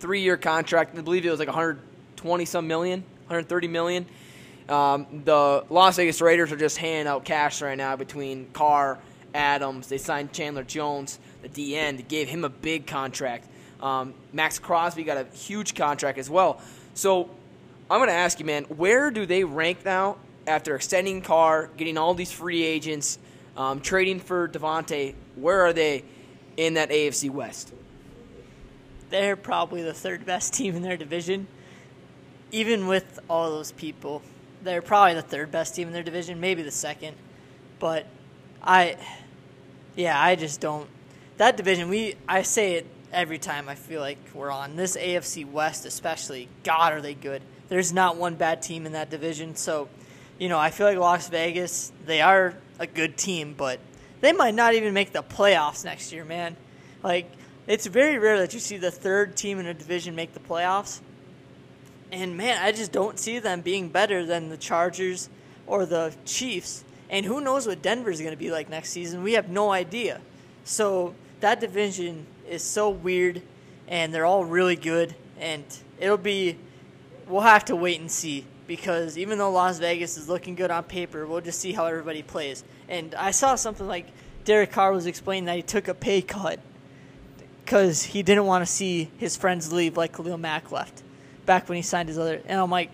three-year 0.00 0.38
contract. 0.38 0.96
I 0.96 1.02
believe 1.02 1.26
it 1.26 1.30
was 1.30 1.40
like 1.40 1.48
120 1.48 2.44
some 2.46 2.66
million, 2.66 3.00
130 3.00 3.68
million. 3.68 4.06
Um, 4.66 5.06
the 5.26 5.62
Las 5.68 5.96
Vegas 5.96 6.22
Raiders 6.22 6.50
are 6.52 6.56
just 6.56 6.78
handing 6.78 7.06
out 7.06 7.26
cash 7.26 7.60
right 7.60 7.76
now 7.76 7.94
between 7.96 8.46
Carr, 8.54 8.98
Adams. 9.34 9.88
They 9.88 9.98
signed 9.98 10.32
Chandler 10.32 10.64
Jones, 10.64 11.18
the 11.42 11.50
DN. 11.50 12.08
Gave 12.08 12.30
him 12.30 12.44
a 12.46 12.48
big 12.48 12.86
contract. 12.86 13.46
Um, 13.82 14.14
Maxx 14.32 14.58
Crosby 14.58 15.04
got 15.04 15.18
a 15.18 15.24
huge 15.36 15.74
contract 15.74 16.16
as 16.16 16.30
well. 16.30 16.62
So 16.94 17.28
I'm 17.92 17.98
going 17.98 18.08
to 18.08 18.14
ask 18.14 18.40
you, 18.40 18.46
man, 18.46 18.64
where 18.64 19.10
do 19.10 19.26
they 19.26 19.44
rank 19.44 19.84
now 19.84 20.16
after 20.46 20.74
extending 20.74 21.20
Carr, 21.20 21.68
getting 21.76 21.98
all 21.98 22.14
these 22.14 22.32
free 22.32 22.62
agents, 22.62 23.18
um, 23.54 23.80
trading 23.82 24.18
for 24.18 24.48
Davante? 24.48 25.14
Where 25.36 25.60
are 25.60 25.74
they 25.74 26.02
in 26.56 26.72
that 26.74 26.88
AFC 26.88 27.28
West? 27.28 27.70
They're 29.10 29.36
probably 29.36 29.82
the 29.82 29.92
third 29.92 30.24
best 30.24 30.54
team 30.54 30.74
in 30.74 30.80
their 30.80 30.96
division. 30.96 31.46
Even 32.50 32.86
with 32.86 33.18
all 33.28 33.50
those 33.50 33.72
people, 33.72 34.22
they're 34.62 34.80
probably 34.80 35.12
the 35.12 35.20
third 35.20 35.52
best 35.52 35.74
team 35.74 35.86
in 35.86 35.92
their 35.92 36.02
division, 36.02 36.40
maybe 36.40 36.62
the 36.62 36.70
second. 36.70 37.14
But 37.78 38.06
I, 38.62 38.96
yeah, 39.96 40.18
I 40.18 40.34
just 40.34 40.62
don't. 40.62 40.88
That 41.36 41.58
division, 41.58 41.90
we 41.90 42.14
I 42.26 42.40
say 42.40 42.76
it 42.76 42.86
every 43.12 43.38
time 43.38 43.68
I 43.68 43.74
feel 43.74 44.00
like 44.00 44.16
we're 44.32 44.50
on 44.50 44.76
this 44.76 44.96
AFC 44.96 45.46
West, 45.46 45.84
especially. 45.84 46.48
God, 46.64 46.94
are 46.94 47.02
they 47.02 47.12
good? 47.12 47.42
There's 47.72 47.90
not 47.90 48.18
one 48.18 48.34
bad 48.34 48.60
team 48.60 48.84
in 48.84 48.92
that 48.92 49.08
division. 49.08 49.56
So, 49.56 49.88
you 50.38 50.50
know, 50.50 50.58
I 50.58 50.68
feel 50.68 50.86
like 50.86 50.98
Las 50.98 51.30
Vegas, 51.30 51.90
they 52.04 52.20
are 52.20 52.52
a 52.78 52.86
good 52.86 53.16
team, 53.16 53.54
but 53.56 53.80
they 54.20 54.34
might 54.34 54.54
not 54.54 54.74
even 54.74 54.92
make 54.92 55.12
the 55.12 55.22
playoffs 55.22 55.82
next 55.82 56.12
year, 56.12 56.22
man. 56.22 56.54
Like, 57.02 57.32
it's 57.66 57.86
very 57.86 58.18
rare 58.18 58.38
that 58.40 58.52
you 58.52 58.60
see 58.60 58.76
the 58.76 58.90
third 58.90 59.36
team 59.36 59.58
in 59.58 59.64
a 59.64 59.72
division 59.72 60.14
make 60.14 60.34
the 60.34 60.40
playoffs. 60.40 61.00
And 62.10 62.36
man, 62.36 62.62
I 62.62 62.72
just 62.72 62.92
don't 62.92 63.18
see 63.18 63.38
them 63.38 63.62
being 63.62 63.88
better 63.88 64.26
than 64.26 64.50
the 64.50 64.58
Chargers 64.58 65.30
or 65.66 65.86
the 65.86 66.14
Chiefs. 66.26 66.84
And 67.08 67.24
who 67.24 67.40
knows 67.40 67.66
what 67.66 67.80
Denver's 67.80 68.18
going 68.20 68.32
to 68.32 68.38
be 68.38 68.50
like 68.50 68.68
next 68.68 68.90
season? 68.90 69.22
We 69.22 69.32
have 69.32 69.48
no 69.48 69.72
idea. 69.72 70.20
So 70.64 71.14
that 71.40 71.58
division 71.58 72.26
is 72.46 72.62
so 72.62 72.90
weird, 72.90 73.40
and 73.88 74.12
they're 74.12 74.26
all 74.26 74.44
really 74.44 74.76
good. 74.76 75.14
And 75.40 75.64
it'll 75.98 76.18
be, 76.18 76.58
we'll 77.32 77.42
have 77.42 77.64
to 77.64 77.74
wait 77.74 77.98
and 77.98 78.10
see 78.10 78.44
because 78.66 79.16
even 79.16 79.38
though 79.38 79.50
Las 79.50 79.78
Vegas 79.78 80.16
is 80.16 80.28
looking 80.28 80.54
good 80.54 80.70
on 80.70 80.84
paper, 80.84 81.26
we'll 81.26 81.40
just 81.40 81.58
see 81.58 81.72
how 81.72 81.86
everybody 81.86 82.22
plays. 82.22 82.62
And 82.88 83.14
I 83.14 83.30
saw 83.30 83.54
something 83.54 83.86
like 83.86 84.06
Derek 84.44 84.70
Carr 84.70 84.92
was 84.92 85.06
explaining 85.06 85.46
that 85.46 85.56
he 85.56 85.62
took 85.62 85.88
a 85.88 85.94
pay 85.94 86.20
cut 86.22 86.60
because 87.64 88.04
he 88.04 88.22
didn't 88.22 88.44
want 88.44 88.64
to 88.64 88.70
see 88.70 89.10
his 89.16 89.36
friends 89.36 89.72
leave 89.72 89.96
like 89.96 90.14
Khalil 90.14 90.36
Mack 90.36 90.70
left 90.70 91.02
back 91.46 91.68
when 91.68 91.76
he 91.76 91.82
signed 91.82 92.08
his 92.08 92.18
other. 92.18 92.40
And 92.46 92.60
I'm 92.60 92.70
like, 92.70 92.90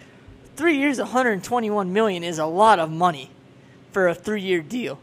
three 0.57 0.77
years, 0.77 0.99
121 0.99 1.93
million 1.93 2.23
is 2.23 2.39
a 2.39 2.47
lot 2.47 2.79
of 2.79 2.91
money 2.91 3.31
for 3.93 4.09
a 4.09 4.15
three-year 4.15 4.63
deal. 4.63 4.99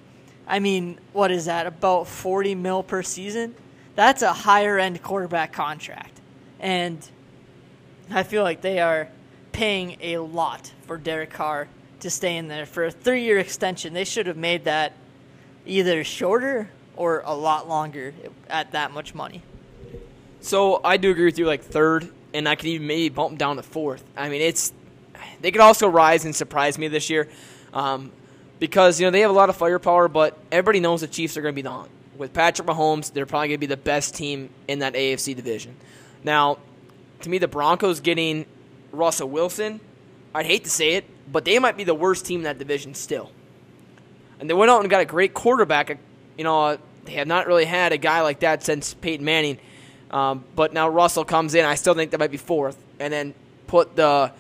I 0.48 0.60
mean, 0.60 1.00
what 1.12 1.32
is 1.32 1.46
that? 1.46 1.68
About 1.68 2.08
40 2.08 2.56
mil 2.56 2.84
per 2.84 3.04
season? 3.04 3.56
That's 3.96 4.22
a 4.22 4.32
higher 4.32 4.78
end 4.78 5.02
quarterback 5.02 5.52
contract. 5.52 6.20
And 6.60 7.08
I 8.12 8.24
feel 8.24 8.44
like 8.44 8.62
they 8.62 8.80
are 8.80 9.10
paying 9.56 9.96
a 10.02 10.18
lot 10.18 10.70
for 10.86 10.98
Derek 10.98 11.30
Carr 11.30 11.70
to 12.02 12.10
stay 12.10 12.36
in 12.36 12.50
there 12.50 12.66
for 12.66 12.84
a 12.84 12.92
three 12.92 13.24
year 13.24 13.40
extension. 13.40 13.94
They 13.94 14.04
should 14.04 14.28
have 14.28 14.36
made 14.36 14.66
that 14.66 14.92
either 15.66 16.04
shorter 16.04 16.70
or 16.98 17.24
a 17.26 17.34
lot 17.34 17.70
longer 17.70 18.14
at 18.50 18.74
that 18.74 18.92
much 18.92 19.16
money. 19.16 19.42
So 20.42 20.82
I 20.84 20.98
do 20.98 21.10
agree 21.10 21.24
with 21.24 21.40
you, 21.40 21.46
like 21.46 21.64
third, 21.64 22.10
and 22.34 22.50
I 22.50 22.56
could 22.56 22.66
even 22.66 22.86
maybe 22.86 23.08
bump 23.08 23.38
down 23.38 23.56
to 23.56 23.64
fourth. 23.64 24.04
I 24.18 24.28
mean, 24.28 24.42
it's 24.42 24.74
they 25.40 25.52
could 25.52 25.62
also 25.62 25.88
rise 25.88 26.26
and 26.26 26.36
surprise 26.36 26.78
me 26.78 26.90
this 26.90 27.10
year, 27.10 27.30
um, 27.74 28.12
because 28.60 29.00
you 29.00 29.08
know 29.08 29.12
they 29.12 29.22
have 29.22 29.32
a 29.32 29.34
lot 29.34 29.50
of 29.50 29.56
firepower, 29.56 30.10
but 30.10 30.38
everybody 30.52 30.82
knows 30.82 31.00
the 31.00 31.08
Chiefs 31.08 31.38
are 31.38 31.42
going 31.42 31.54
to 31.54 31.56
be 31.56 31.62
the 31.62 31.72
hunt. 31.72 31.90
With 32.18 32.34
Patrick 32.34 32.68
Mahomes, 32.68 33.14
they're 33.14 33.26
probably 33.26 33.48
going 33.48 33.58
to 33.58 33.68
be 33.68 33.68
the 33.68 33.78
best 33.78 34.16
team 34.16 34.50
in 34.68 34.80
that 34.80 34.96
AFC 34.96 35.34
division. 35.34 35.78
Now, 36.26 36.58
to 37.22 37.30
me, 37.30 37.38
the 37.38 37.48
Broncos 37.48 38.02
getting 38.02 38.46
Russell 38.96 39.30
Wilson, 39.30 39.80
I'd 40.34 40.46
hate 40.46 40.64
to 40.64 40.70
say 40.70 40.94
it, 40.94 41.06
but 41.32 41.46
they 41.46 41.60
might 41.60 41.78
be 41.78 41.84
the 41.84 41.94
worst 41.94 42.26
team 42.26 42.42
in 42.42 42.44
that 42.44 42.60
division 42.60 42.94
still. 42.94 43.32
And 44.40 44.50
they 44.50 44.54
went 44.54 44.70
out 44.70 44.82
and 44.82 44.90
got 44.90 45.02
a 45.02 45.06
great 45.06 45.34
quarterback. 45.34 45.98
You 46.38 46.44
know, 46.44 46.78
they 47.06 47.14
have 47.14 47.28
not 47.28 47.48
really 47.48 47.66
had 47.66 47.94
a 47.94 47.98
guy 47.98 48.22
like 48.22 48.42
that 48.42 48.64
since 48.64 48.94
Peyton 48.94 49.26
Manning. 49.26 49.60
Um, 50.12 50.44
but 50.56 50.74
now 50.74 50.90
Russell 50.90 51.26
comes 51.26 51.56
in. 51.56 51.66
I 51.66 51.76
still 51.76 51.94
think 51.94 52.12
that 52.12 52.20
might 52.20 52.32
be 52.32 52.38
fourth, 52.38 52.78
and 53.00 53.12
then 53.12 53.34
put 53.68 53.96
the 53.96 54.32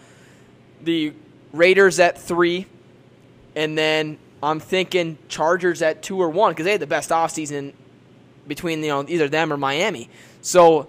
the 0.82 1.14
Raiders 1.54 2.00
at 2.00 2.22
three, 2.22 2.68
and 3.56 3.78
then 3.78 4.18
I'm 4.44 4.60
thinking 4.60 5.18
Chargers 5.28 5.82
at 5.82 6.04
two 6.04 6.22
or 6.22 6.30
one 6.30 6.52
because 6.52 6.66
they 6.66 6.72
had 6.72 6.82
the 6.82 6.88
best 6.88 7.10
offseason 7.10 7.74
between 8.48 8.84
you 8.84 8.90
know 8.90 9.06
either 9.08 9.28
them 9.28 9.52
or 9.52 9.58
Miami. 9.58 10.10
So 10.42 10.88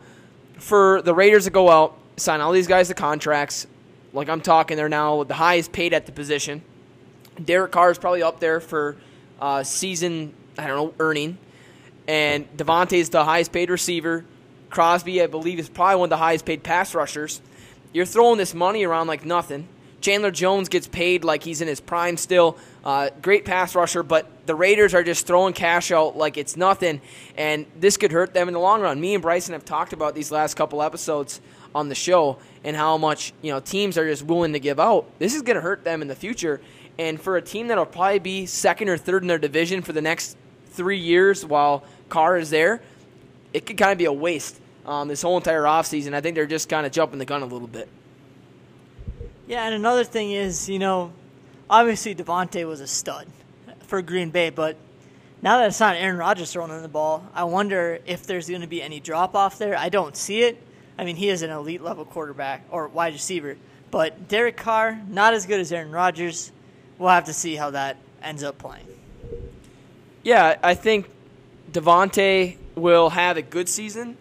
for 0.58 1.02
the 1.02 1.14
Raiders 1.14 1.44
to 1.44 1.50
go 1.50 1.70
out, 1.70 1.96
sign 2.16 2.40
all 2.40 2.52
these 2.52 2.66
guys 2.66 2.88
to 2.88 2.94
contracts, 2.94 3.66
like 4.12 4.28
I'm 4.28 4.40
talking, 4.40 4.76
they're 4.76 4.88
now 4.88 5.24
the 5.24 5.34
highest 5.34 5.72
paid 5.72 5.92
at 5.92 6.06
the 6.06 6.12
position. 6.12 6.62
Derek 7.42 7.72
Carr 7.72 7.90
is 7.90 7.98
probably 7.98 8.22
up 8.22 8.40
there 8.40 8.60
for 8.60 8.96
uh, 9.40 9.62
season 9.62 10.32
I 10.58 10.66
don't 10.66 10.76
know 10.76 10.94
earning, 10.98 11.36
and 12.08 12.48
Davante 12.56 12.94
is 12.94 13.10
the 13.10 13.24
highest 13.24 13.52
paid 13.52 13.68
receiver. 13.68 14.24
Crosby, 14.70 15.22
I 15.22 15.26
believe, 15.26 15.58
is 15.58 15.68
probably 15.68 15.96
one 15.96 16.06
of 16.06 16.10
the 16.10 16.16
highest 16.16 16.44
paid 16.46 16.62
pass 16.62 16.94
rushers. 16.94 17.40
You're 17.92 18.06
throwing 18.06 18.38
this 18.38 18.54
money 18.54 18.84
around 18.84 19.06
like 19.06 19.24
nothing. 19.24 19.68
Chandler 20.00 20.30
Jones 20.30 20.68
gets 20.68 20.86
paid 20.86 21.24
like 21.24 21.42
he's 21.42 21.60
in 21.60 21.68
his 21.68 21.80
prime 21.80 22.16
still. 22.16 22.56
Uh, 22.84 23.10
great 23.22 23.44
pass 23.44 23.74
rusher, 23.74 24.02
but 24.02 24.46
the 24.46 24.54
Raiders 24.54 24.94
are 24.94 25.02
just 25.02 25.26
throwing 25.26 25.52
cash 25.52 25.90
out 25.90 26.16
like 26.16 26.36
it's 26.36 26.56
nothing, 26.56 27.00
and 27.36 27.66
this 27.78 27.96
could 27.96 28.12
hurt 28.12 28.32
them 28.32 28.48
in 28.48 28.54
the 28.54 28.60
long 28.60 28.80
run. 28.80 29.00
Me 29.00 29.14
and 29.14 29.22
Bryson 29.22 29.52
have 29.52 29.64
talked 29.64 29.92
about 29.92 30.14
these 30.14 30.30
last 30.30 30.54
couple 30.54 30.82
episodes 30.82 31.40
on 31.76 31.88
the 31.88 31.94
show 31.94 32.38
and 32.64 32.74
how 32.76 32.96
much 32.96 33.32
you 33.42 33.52
know 33.52 33.60
teams 33.60 33.98
are 33.98 34.08
just 34.08 34.22
willing 34.22 34.54
to 34.54 34.58
give 34.58 34.80
out. 34.80 35.06
This 35.18 35.34
is 35.34 35.42
going 35.42 35.56
to 35.56 35.60
hurt 35.60 35.84
them 35.84 36.02
in 36.02 36.08
the 36.08 36.16
future, 36.16 36.60
and 36.98 37.20
for 37.20 37.36
a 37.36 37.42
team 37.42 37.68
that'll 37.68 37.86
probably 37.86 38.18
be 38.18 38.46
second 38.46 38.88
or 38.88 38.96
third 38.96 39.22
in 39.22 39.28
their 39.28 39.38
division 39.38 39.82
for 39.82 39.92
the 39.92 40.00
next 40.00 40.36
three 40.70 40.98
years 40.98 41.44
while 41.44 41.84
Carr 42.08 42.38
is 42.38 42.50
there, 42.50 42.80
it 43.52 43.66
could 43.66 43.76
kind 43.76 43.92
of 43.92 43.98
be 43.98 44.06
a 44.06 44.12
waste. 44.12 44.60
Um, 44.86 45.08
this 45.08 45.22
whole 45.22 45.36
entire 45.36 45.64
offseason, 45.64 46.14
I 46.14 46.20
think 46.20 46.36
they're 46.36 46.46
just 46.46 46.68
kind 46.68 46.86
of 46.86 46.92
jumping 46.92 47.18
the 47.18 47.24
gun 47.24 47.42
a 47.42 47.46
little 47.46 47.68
bit. 47.68 47.88
Yeah, 49.48 49.66
and 49.66 49.74
another 49.74 50.04
thing 50.04 50.32
is, 50.32 50.68
you 50.68 50.78
know, 50.78 51.12
obviously 51.68 52.14
Davante 52.14 52.66
was 52.66 52.80
a 52.80 52.86
stud 52.86 53.26
for 53.80 54.00
Green 54.02 54.30
Bay, 54.30 54.50
but 54.50 54.76
now 55.42 55.58
that 55.58 55.68
it's 55.68 55.80
not 55.80 55.96
Aaron 55.96 56.16
Rodgers 56.16 56.52
throwing 56.52 56.70
in 56.70 56.82
the 56.82 56.88
ball, 56.88 57.24
I 57.34 57.44
wonder 57.44 57.98
if 58.06 58.26
there's 58.26 58.48
going 58.48 58.62
to 58.62 58.66
be 58.66 58.82
any 58.82 59.00
drop 59.00 59.34
off 59.34 59.58
there. 59.58 59.76
I 59.76 59.88
don't 59.88 60.16
see 60.16 60.42
it. 60.42 60.62
I 60.98 61.04
mean, 61.04 61.16
he 61.16 61.28
is 61.28 61.42
an 61.42 61.50
elite 61.50 61.82
level 61.82 62.04
quarterback 62.04 62.64
or 62.70 62.88
wide 62.88 63.12
receiver, 63.12 63.56
but 63.90 64.28
Derek 64.28 64.56
Carr, 64.56 65.00
not 65.08 65.34
as 65.34 65.46
good 65.46 65.60
as 65.60 65.72
Aaron 65.72 65.90
Rodgers. 65.90 66.52
We'll 66.98 67.10
have 67.10 67.24
to 67.24 67.34
see 67.34 67.56
how 67.56 67.70
that 67.70 67.98
ends 68.22 68.42
up 68.42 68.58
playing. 68.58 68.86
Yeah, 70.22 70.56
I 70.62 70.74
think 70.74 71.08
Davante 71.70 72.56
will 72.74 73.10
have 73.10 73.36
a 73.36 73.42
good 73.42 73.68
season. 73.68 74.16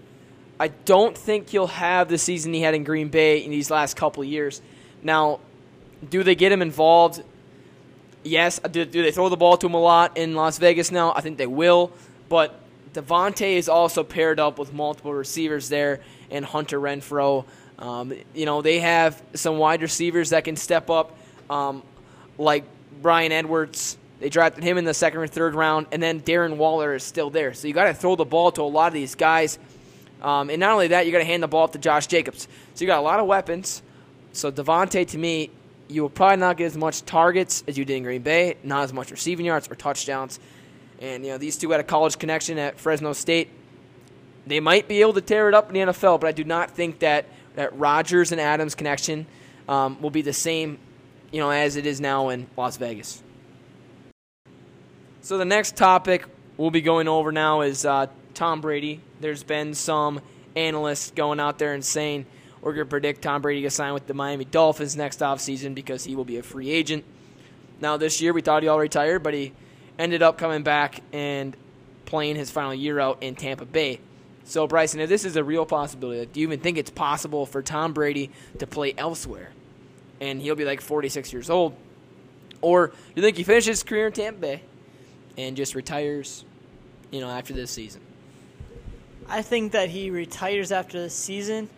I 0.60 0.70
don't 0.70 1.18
think 1.18 1.50
he'll 1.50 1.68
have 1.68 2.10
the 2.10 2.18
season 2.18 2.54
he 2.54 2.62
had 2.62 2.76
in 2.76 2.84
Green 2.84 3.10
Bay 3.10 3.44
in 3.44 3.52
these 3.52 3.72
last 3.72 3.96
couple 3.96 4.24
years. 4.24 4.62
Now, 5.02 5.40
do 6.10 6.24
they 6.24 6.36
get 6.36 6.52
him 6.52 6.62
involved? 6.62 7.24
Yes. 8.24 8.60
Do, 8.60 8.86
do 8.86 9.02
they 9.02 9.12
throw 9.12 9.30
the 9.30 9.38
ball 9.38 9.58
to 9.58 9.68
him 9.68 9.74
a 9.74 9.82
lot 9.82 10.18
in 10.18 10.36
Las 10.36 10.58
Vegas 10.58 10.92
now? 10.92 11.14
I 11.14 11.22
think 11.22 11.38
they 11.38 11.48
will. 11.48 11.92
But 12.30 12.60
Davante 12.94 13.56
is 13.56 13.68
also 13.68 14.04
paired 14.04 14.40
up 14.40 14.58
with 14.58 14.74
multiple 14.74 15.14
receivers 15.14 15.70
there 15.70 16.02
and 16.32 16.46
Hunter 16.46 16.80
Renfrow. 16.80 17.46
Um, 17.80 18.14
you 18.34 18.46
know, 18.46 18.62
they 18.62 18.80
have 18.80 19.22
some 19.34 19.58
wide 19.58 19.82
receivers 19.82 20.30
that 20.30 20.44
can 20.44 20.56
step 20.56 20.90
up, 20.90 21.18
um, 21.50 21.84
like 22.38 22.64
Bryan 23.02 23.32
Edwards. 23.32 23.98
They 24.20 24.30
drafted 24.30 24.64
him 24.64 24.78
in 24.78 24.86
the 24.86 24.94
second 24.94 25.20
or 25.20 25.28
third 25.28 25.56
round, 25.56 25.88
and 25.92 26.02
then 26.02 26.22
Darren 26.22 26.58
Waller 26.58 26.96
is 26.96 27.04
still 27.04 27.30
there. 27.30 27.54
So 27.54 27.68
you 27.68 27.74
got 27.74 27.86
to 27.86 27.94
throw 27.94 28.16
the 28.16 28.26
ball 28.26 28.52
to 28.54 28.62
a 28.62 28.64
lot 28.64 28.88
of 28.88 28.94
these 28.94 29.16
guys. 29.16 29.60
Um, 30.22 30.50
and 30.50 30.60
not 30.60 30.72
only 30.72 30.88
that, 30.90 31.06
you 31.06 31.12
got 31.12 31.20
to 31.20 31.26
hand 31.26 31.44
the 31.44 31.48
ball 31.48 31.68
to 31.68 31.78
Josh 31.78 32.08
Jacobs. 32.08 32.48
So 32.74 32.82
you 32.82 32.88
got 32.88 33.00
a 33.00 33.02
lot 33.02 33.20
of 33.20 33.28
weapons. 33.28 33.84
So 34.32 34.52
Davante, 34.52 35.06
to 35.08 35.18
me, 35.18 35.52
you 35.88 36.02
will 36.02 36.10
probably 36.10 36.38
not 36.38 36.58
get 36.58 36.66
as 36.66 36.78
much 36.78 37.04
targets 37.06 37.64
as 37.68 37.78
you 37.78 37.86
did 37.86 37.98
in 37.98 38.04
Green 38.04 38.22
Bay, 38.22 38.56
not 38.64 38.84
as 38.84 38.94
much 38.94 39.12
receiving 39.12 39.46
yards 39.46 39.70
or 39.70 39.76
touchdowns. 39.76 40.40
And 41.00 41.26
you 41.26 41.32
know 41.32 41.38
these 41.38 41.58
two 41.58 41.70
had 41.72 41.80
a 41.80 41.84
college 41.84 42.18
connection 42.18 42.58
at 42.58 42.80
Fresno 42.80 43.14
State. 43.14 43.50
They 44.48 44.60
might 44.60 44.88
be 44.88 45.02
able 45.02 45.14
to 45.14 45.22
tear 45.22 45.48
it 45.48 45.54
up 45.56 45.68
in 45.70 45.74
the 45.74 45.92
NFL, 45.92 46.22
but 46.22 46.28
I 46.28 46.32
do 46.32 46.44
not 46.44 46.72
think 46.72 47.00
that 47.00 47.26
that 47.56 47.78
Rodgers 47.78 48.32
and 48.32 48.40
Adams 48.40 48.76
connection 48.76 49.26
um, 49.68 50.02
will 50.02 50.10
be 50.10 50.22
the 50.22 50.34
same, 50.34 50.78
you 51.32 51.40
know, 51.40 51.50
as 51.50 51.76
it 51.76 51.86
is 51.86 52.00
now 52.02 52.30
in 52.30 52.48
Las 52.58 52.78
Vegas. 52.78 53.24
So 55.22 55.38
the 55.38 55.46
next 55.46 55.76
topic 55.76 56.26
we'll 56.58 56.72
be 56.72 56.82
going 56.82 57.08
over 57.08 57.32
now 57.32 57.62
is 57.62 57.86
uh, 57.86 58.08
Tom 58.34 58.62
Brady. 58.62 59.02
There's 59.20 59.44
been 59.44 59.74
some 59.74 60.22
analysts 60.56 61.12
going 61.12 61.40
out 61.40 61.58
there 61.60 61.74
and 61.74 61.84
saying 61.84 62.26
we're 62.62 62.74
going 62.74 62.86
to 62.86 62.90
predict 62.90 63.22
Tom 63.22 63.42
Brady 63.42 63.62
to 63.64 63.70
sign 63.70 63.94
with 63.94 64.08
the 64.08 64.14
Miami 64.14 64.46
Dolphins 64.46 64.96
next 64.96 65.20
offseason 65.20 65.76
because 65.76 66.04
he 66.04 66.16
will 66.16 66.26
be 66.26 66.38
a 66.38 66.44
free 66.44 66.70
agent. 66.70 67.04
Now, 67.80 67.98
this 67.98 68.22
year 68.22 68.34
we 68.34 68.42
thought 68.42 68.64
he 68.64 68.70
all 68.70 68.80
retired, 68.80 69.24
but 69.24 69.34
he 69.34 69.54
ended 70.00 70.22
up 70.22 70.38
coming 70.38 70.64
back 70.64 71.02
and 71.12 71.56
playing 72.06 72.36
his 72.36 72.50
final 72.50 72.74
year 72.74 73.00
out 73.00 73.22
in 73.22 73.36
Tampa 73.36 73.66
Bay. 73.66 74.00
So, 74.46 74.68
Bryson, 74.68 75.00
if 75.00 75.10
this 75.10 75.26
is 75.26 75.36
a 75.36 75.44
real 75.44 75.66
possibility, 75.66 76.26
do 76.32 76.40
you 76.40 76.48
even 76.48 76.60
think 76.60 76.78
it's 76.78 76.92
possible 76.92 77.46
for 77.46 77.62
Tom 77.62 77.94
Brady 77.94 78.32
to 78.60 78.68
play 78.68 78.94
elsewhere? 78.98 79.50
And 80.22 80.42
he'll 80.42 80.56
be 80.56 80.66
like 80.66 80.82
46 80.82 81.34
years 81.34 81.50
old. 81.50 81.76
Or 82.62 82.88
do 82.88 82.94
you 83.16 83.22
think 83.22 83.38
he 83.38 83.44
finishes 83.44 83.68
his 83.68 83.84
career 83.84 84.08
in 84.08 84.14
Tampa 84.14 84.40
Bay 84.40 84.62
and 85.38 85.58
just 85.58 85.76
retires, 85.76 86.46
you 87.12 87.20
know, 87.22 87.30
after 87.30 87.54
this 87.54 87.72
season? 87.72 88.02
I 89.28 89.42
think 89.42 89.72
that 89.74 89.90
he 89.90 90.10
retires 90.10 90.72
after 90.72 91.02
the 91.02 91.10
season 91.10 91.70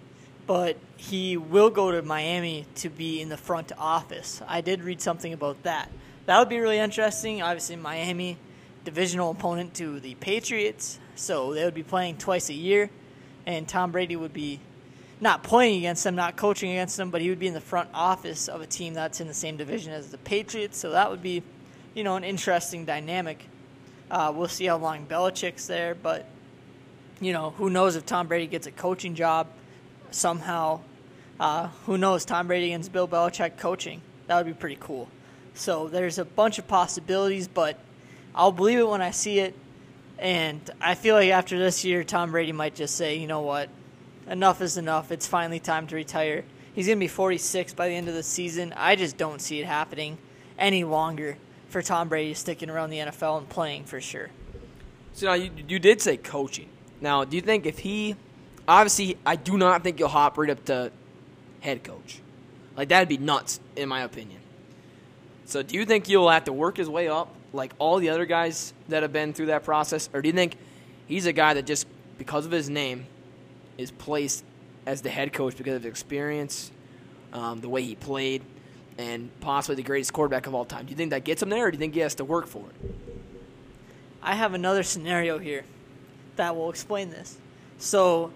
but 0.48 0.78
he 0.96 1.38
will 1.38 1.70
go 1.70 1.92
to 1.92 2.02
Miami 2.02 2.66
to 2.76 2.90
be 2.90 3.22
in 3.22 3.30
the 3.30 3.38
front 3.38 3.74
office. 3.78 4.42
I 4.48 4.62
did 4.62 4.82
read 4.82 5.02
something 5.02 5.34
about 5.34 5.62
that. 5.64 5.92
That 6.26 6.40
would 6.40 6.50
be 6.50 6.60
really 6.60 6.80
interesting. 6.80 7.42
Obviously, 7.42 7.76
Miami, 7.76 8.38
divisional 8.86 9.32
opponent 9.32 9.76
to 9.76 10.00
the 10.00 10.16
Patriots, 10.16 11.00
so 11.18 11.54
they 11.54 11.66
would 11.66 11.74
be 11.74 11.84
playing 11.84 12.18
twice 12.18 12.50
a 12.50 12.54
year, 12.54 12.90
and 13.46 13.68
Tom 13.68 13.92
Brady 13.92 14.16
would 14.16 14.34
be 14.34 14.60
not 15.20 15.44
playing 15.44 15.80
against 15.80 16.04
them, 16.04 16.16
not 16.16 16.36
coaching 16.36 16.72
against 16.72 16.96
them, 16.96 17.10
but 17.10 17.22
he 17.22 17.30
would 17.30 17.40
be 17.40 17.48
in 17.48 17.54
the 17.54 17.62
front 17.62 17.90
office 17.94 18.48
of 18.48 18.62
a 18.62 18.68
team 18.68 18.94
that's 18.94 19.20
in 19.20 19.28
the 19.28 19.34
same 19.34 19.58
division 19.58 19.92
as 19.92 20.12
the 20.12 20.18
Patriots. 20.20 20.78
So 20.78 20.92
that 20.92 21.10
would 21.10 21.24
be, 21.24 21.42
you 21.96 22.04
know, 22.04 22.16
an 22.16 22.24
interesting 22.24 22.86
dynamic. 22.86 23.46
Uh, 24.12 24.32
we'll 24.36 24.48
see 24.48 24.66
how 24.66 24.78
long 24.78 25.06
Belichick's 25.08 25.68
there, 25.68 25.96
but 25.96 26.26
you 27.20 27.34
know, 27.34 27.52
who 27.52 27.70
knows 27.70 27.96
if 27.96 28.06
Tom 28.06 28.28
Brady 28.28 28.48
gets 28.48 28.68
a 28.68 28.72
coaching 28.72 29.16
job 29.16 29.48
somehow. 30.12 30.82
Uh, 31.40 31.68
who 31.86 31.98
knows? 31.98 32.26
Tom 32.26 32.48
Brady 32.48 32.68
against 32.68 32.92
Bill 32.92 33.08
Belichick 33.08 33.58
coaching. 33.58 34.02
That 34.28 34.38
would 34.38 34.46
be 34.46 34.54
pretty 34.54 34.78
cool. 34.80 35.08
So 35.54 35.88
there's 35.88 36.20
a 36.20 36.26
bunch 36.26 36.60
of 36.60 36.68
possibilities, 36.68 37.48
but 37.48 37.80
I'll 38.36 38.52
believe 38.52 38.80
it 38.80 38.88
when 38.88 39.02
I 39.02 39.12
see 39.12 39.40
it. 39.40 39.56
And 40.20 40.62
I 40.82 40.96
feel 40.96 41.16
like 41.16 41.30
after 41.30 41.60
this 41.60 41.86
year, 41.86 42.04
Tom 42.04 42.32
Brady 42.32 42.52
might 42.52 42.76
just 42.76 42.96
say, 42.96 43.18
you 43.18 43.28
know 43.28 43.42
what? 43.42 43.70
Enough 44.28 44.62
is 44.62 44.78
enough. 44.78 45.12
It's 45.12 45.28
finally 45.28 45.60
time 45.60 45.88
to 45.88 45.96
retire. 45.96 46.44
He's 46.74 46.88
going 46.88 46.98
to 46.98 47.04
be 47.04 47.08
46 47.08 47.74
by 47.74 47.88
the 47.90 47.94
end 47.94 48.08
of 48.08 48.14
the 48.14 48.24
season. 48.24 48.74
I 48.76 48.96
just 48.96 49.18
don't 49.18 49.40
see 49.42 49.60
it 49.60 49.66
happening 49.66 50.18
any 50.58 50.84
longer 50.84 51.38
for 51.70 51.82
Tom 51.82 52.10
Brady 52.10 52.34
sticking 52.34 52.70
around 52.70 52.90
the 52.90 52.98
NFL 52.98 53.38
and 53.38 53.50
playing 53.50 53.86
for 53.86 54.02
sure. 54.02 54.30
So 55.14 55.28
now 55.28 55.34
you, 55.34 55.52
you 55.68 55.80
did 55.80 56.02
say 56.02 56.18
coaching. 56.18 56.70
Now, 57.02 57.24
do 57.24 57.36
you 57.36 57.42
think 57.42 57.66
if 57.66 57.80
he 57.80 58.16
obviously, 58.68 59.18
I 59.26 59.36
do 59.36 59.58
not 59.58 59.84
think 59.84 60.00
you'll 60.00 60.10
hop 60.10 60.38
right 60.38 60.50
up 60.50 60.66
to 60.66 60.92
head 61.62 61.84
coach. 61.84 62.20
Like 62.76 62.90
that'd 62.90 63.10
be 63.10 63.18
nuts, 63.18 63.60
in 63.76 63.90
my 63.90 64.02
opinion. 64.02 64.42
So, 65.46 65.64
do 65.64 65.76
you 65.76 65.86
think 65.86 66.10
you'll 66.10 66.30
have 66.30 66.44
to 66.46 66.54
work 66.54 66.78
his 66.78 66.90
way 66.90 67.08
up 67.08 67.34
like 67.58 67.74
all 67.80 67.98
the 67.98 68.10
other 68.10 68.26
guys 68.26 68.74
that 68.88 69.04
have 69.04 69.12
been 69.12 69.34
through 69.34 69.48
that 69.48 69.64
process, 69.64 70.10
or 70.14 70.22
do 70.22 70.30
you 70.30 70.34
think 70.34 70.56
he's 71.08 71.26
a 71.26 71.34
guy 71.34 71.54
that 71.56 71.66
just 71.66 71.88
because 72.18 72.46
of 72.46 72.52
his 72.52 72.70
name 72.70 73.06
is 73.78 73.92
placed 73.92 74.46
as 74.86 75.02
the 75.02 75.10
head 75.10 75.34
coach 75.34 75.58
because 75.58 75.76
of 75.76 75.84
his 75.84 75.90
experience, 75.90 76.72
um, 77.34 77.60
the 77.60 77.68
way 77.68 77.82
he 77.84 77.96
played, 77.96 78.42
and 78.98 79.30
possibly 79.42 79.76
the 79.76 79.84
greatest 79.84 80.14
quarterback 80.14 80.48
of 80.48 80.56
all 80.56 80.64
time? 80.64 80.86
Do 80.86 80.92
you 80.92 80.96
think 80.96 81.10
that 81.10 81.26
gets 81.26 81.42
him 81.42 81.50
there, 81.50 81.68
or 81.68 81.72
do 81.72 81.76
you 81.76 81.80
think 81.80 81.94
he 81.94 82.00
has 82.00 82.16
to 82.16 82.26
work 82.26 82.48
for 82.48 82.66
it? 82.70 82.96
I 84.22 84.36
have 84.36 84.54
another 84.54 84.84
scenario 84.84 85.38
here 85.38 85.64
that 86.38 86.56
will 86.56 86.70
explain 86.70 87.10
this. 87.10 87.38
So, 87.78 88.32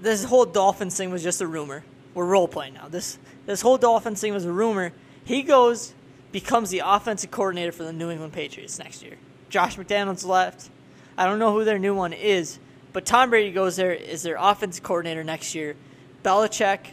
this 0.00 0.24
whole 0.24 0.44
Dolphins 0.44 0.96
thing 0.96 1.10
was 1.10 1.22
just 1.22 1.40
a 1.40 1.46
rumor. 1.46 1.84
We're 2.14 2.24
role 2.24 2.48
playing 2.48 2.74
now. 2.74 2.88
This 2.88 3.18
this 3.46 3.60
whole 3.60 3.76
Dolphins 3.76 4.20
thing 4.20 4.32
was 4.32 4.44
a 4.44 4.52
rumor. 4.52 4.92
He 5.24 5.42
goes, 5.42 5.94
becomes 6.34 6.70
the 6.70 6.82
offensive 6.84 7.30
coordinator 7.30 7.70
for 7.70 7.84
the 7.84 7.92
New 7.92 8.10
England 8.10 8.32
Patriots 8.32 8.76
next 8.76 9.04
year. 9.04 9.14
Josh 9.50 9.76
McDaniels 9.76 10.26
left. 10.26 10.68
I 11.16 11.26
don't 11.26 11.38
know 11.38 11.52
who 11.52 11.64
their 11.64 11.78
new 11.78 11.94
one 11.94 12.12
is, 12.12 12.58
but 12.92 13.06
Tom 13.06 13.30
Brady 13.30 13.52
goes 13.52 13.76
there 13.76 13.92
is 13.92 14.24
their 14.24 14.34
offensive 14.36 14.82
coordinator 14.82 15.22
next 15.22 15.54
year. 15.54 15.76
Belichick, 16.24 16.88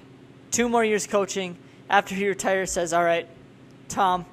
two 0.51 0.69
more 0.69 0.85
years 0.85 1.07
coaching. 1.07 1.57
After 1.89 2.13
he 2.13 2.27
retires, 2.27 2.71
says, 2.71 2.93
"All 2.93 3.03
right, 3.03 3.27
Tom, 3.89 4.27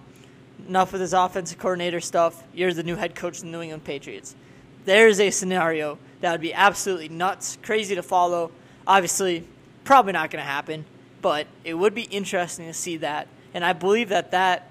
enough 0.69 0.93
with 0.93 1.01
this 1.01 1.15
offensive 1.15 1.59
coordinator 1.59 2.01
stuff. 2.01 2.45
You're 2.53 2.75
the 2.75 2.83
new 2.83 2.97
head 2.97 3.15
coach 3.15 3.39
of 3.39 3.45
the 3.45 3.51
New 3.51 3.63
England 3.63 3.85
Patriots." 3.85 4.37
There's 4.85 5.21
a 5.21 5.31
scenario 5.31 5.99
that 6.21 6.33
would 6.33 6.43
be 6.43 6.53
absolutely 6.53 7.09
nuts, 7.09 7.57
crazy 7.63 7.95
to 7.95 8.03
follow. 8.03 8.51
Obviously, 8.87 9.49
probably 9.85 10.13
not 10.13 10.31
going 10.31 10.45
to 10.45 10.51
happen, 10.51 10.85
but 11.23 11.47
it 11.65 11.73
would 11.73 11.95
be 11.95 12.03
interesting 12.03 12.67
to 12.67 12.75
see 12.75 12.99
that. 12.99 13.27
And 13.55 13.65
I 13.65 13.73
believe 13.73 14.11
that 14.11 14.33
that 14.33 14.68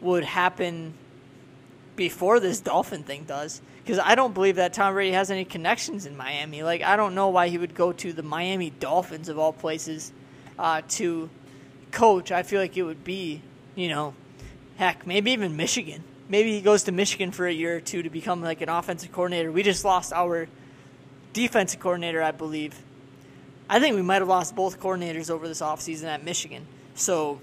would 0.00 0.24
happen 0.24 0.94
before 1.96 2.40
this 2.40 2.60
Dolphin 2.60 3.02
thing 3.02 3.24
does. 3.24 3.60
Because 3.82 3.98
I 3.98 4.14
don't 4.14 4.34
believe 4.34 4.56
that 4.56 4.72
Tom 4.74 4.94
Brady 4.94 5.12
has 5.12 5.30
any 5.30 5.44
connections 5.44 6.06
in 6.06 6.16
Miami. 6.16 6.62
Like, 6.62 6.82
I 6.82 6.96
don't 6.96 7.14
know 7.14 7.28
why 7.28 7.48
he 7.48 7.58
would 7.58 7.74
go 7.74 7.92
to 7.92 8.12
the 8.12 8.22
Miami 8.22 8.70
Dolphins, 8.70 9.28
of 9.28 9.38
all 9.38 9.52
places, 9.52 10.12
uh, 10.58 10.82
to 10.90 11.30
coach. 11.90 12.30
I 12.30 12.42
feel 12.42 12.60
like 12.60 12.76
it 12.76 12.82
would 12.82 13.02
be, 13.02 13.42
you 13.74 13.88
know, 13.88 14.14
heck, 14.76 15.06
maybe 15.06 15.32
even 15.32 15.56
Michigan. 15.56 16.04
Maybe 16.28 16.52
he 16.52 16.60
goes 16.60 16.84
to 16.84 16.92
Michigan 16.92 17.32
for 17.32 17.46
a 17.46 17.52
year 17.52 17.76
or 17.76 17.80
two 17.80 18.02
to 18.02 18.10
become 18.10 18.42
like 18.42 18.60
an 18.60 18.68
offensive 18.68 19.10
coordinator. 19.10 19.50
We 19.50 19.62
just 19.62 19.84
lost 19.84 20.12
our 20.12 20.48
defensive 21.32 21.80
coordinator, 21.80 22.22
I 22.22 22.32
believe. 22.32 22.78
I 23.70 23.80
think 23.80 23.96
we 23.96 24.02
might 24.02 24.20
have 24.20 24.28
lost 24.28 24.54
both 24.54 24.80
coordinators 24.80 25.30
over 25.30 25.48
this 25.48 25.62
offseason 25.62 26.04
at 26.04 26.24
Michigan. 26.24 26.66
So, 26.94 27.40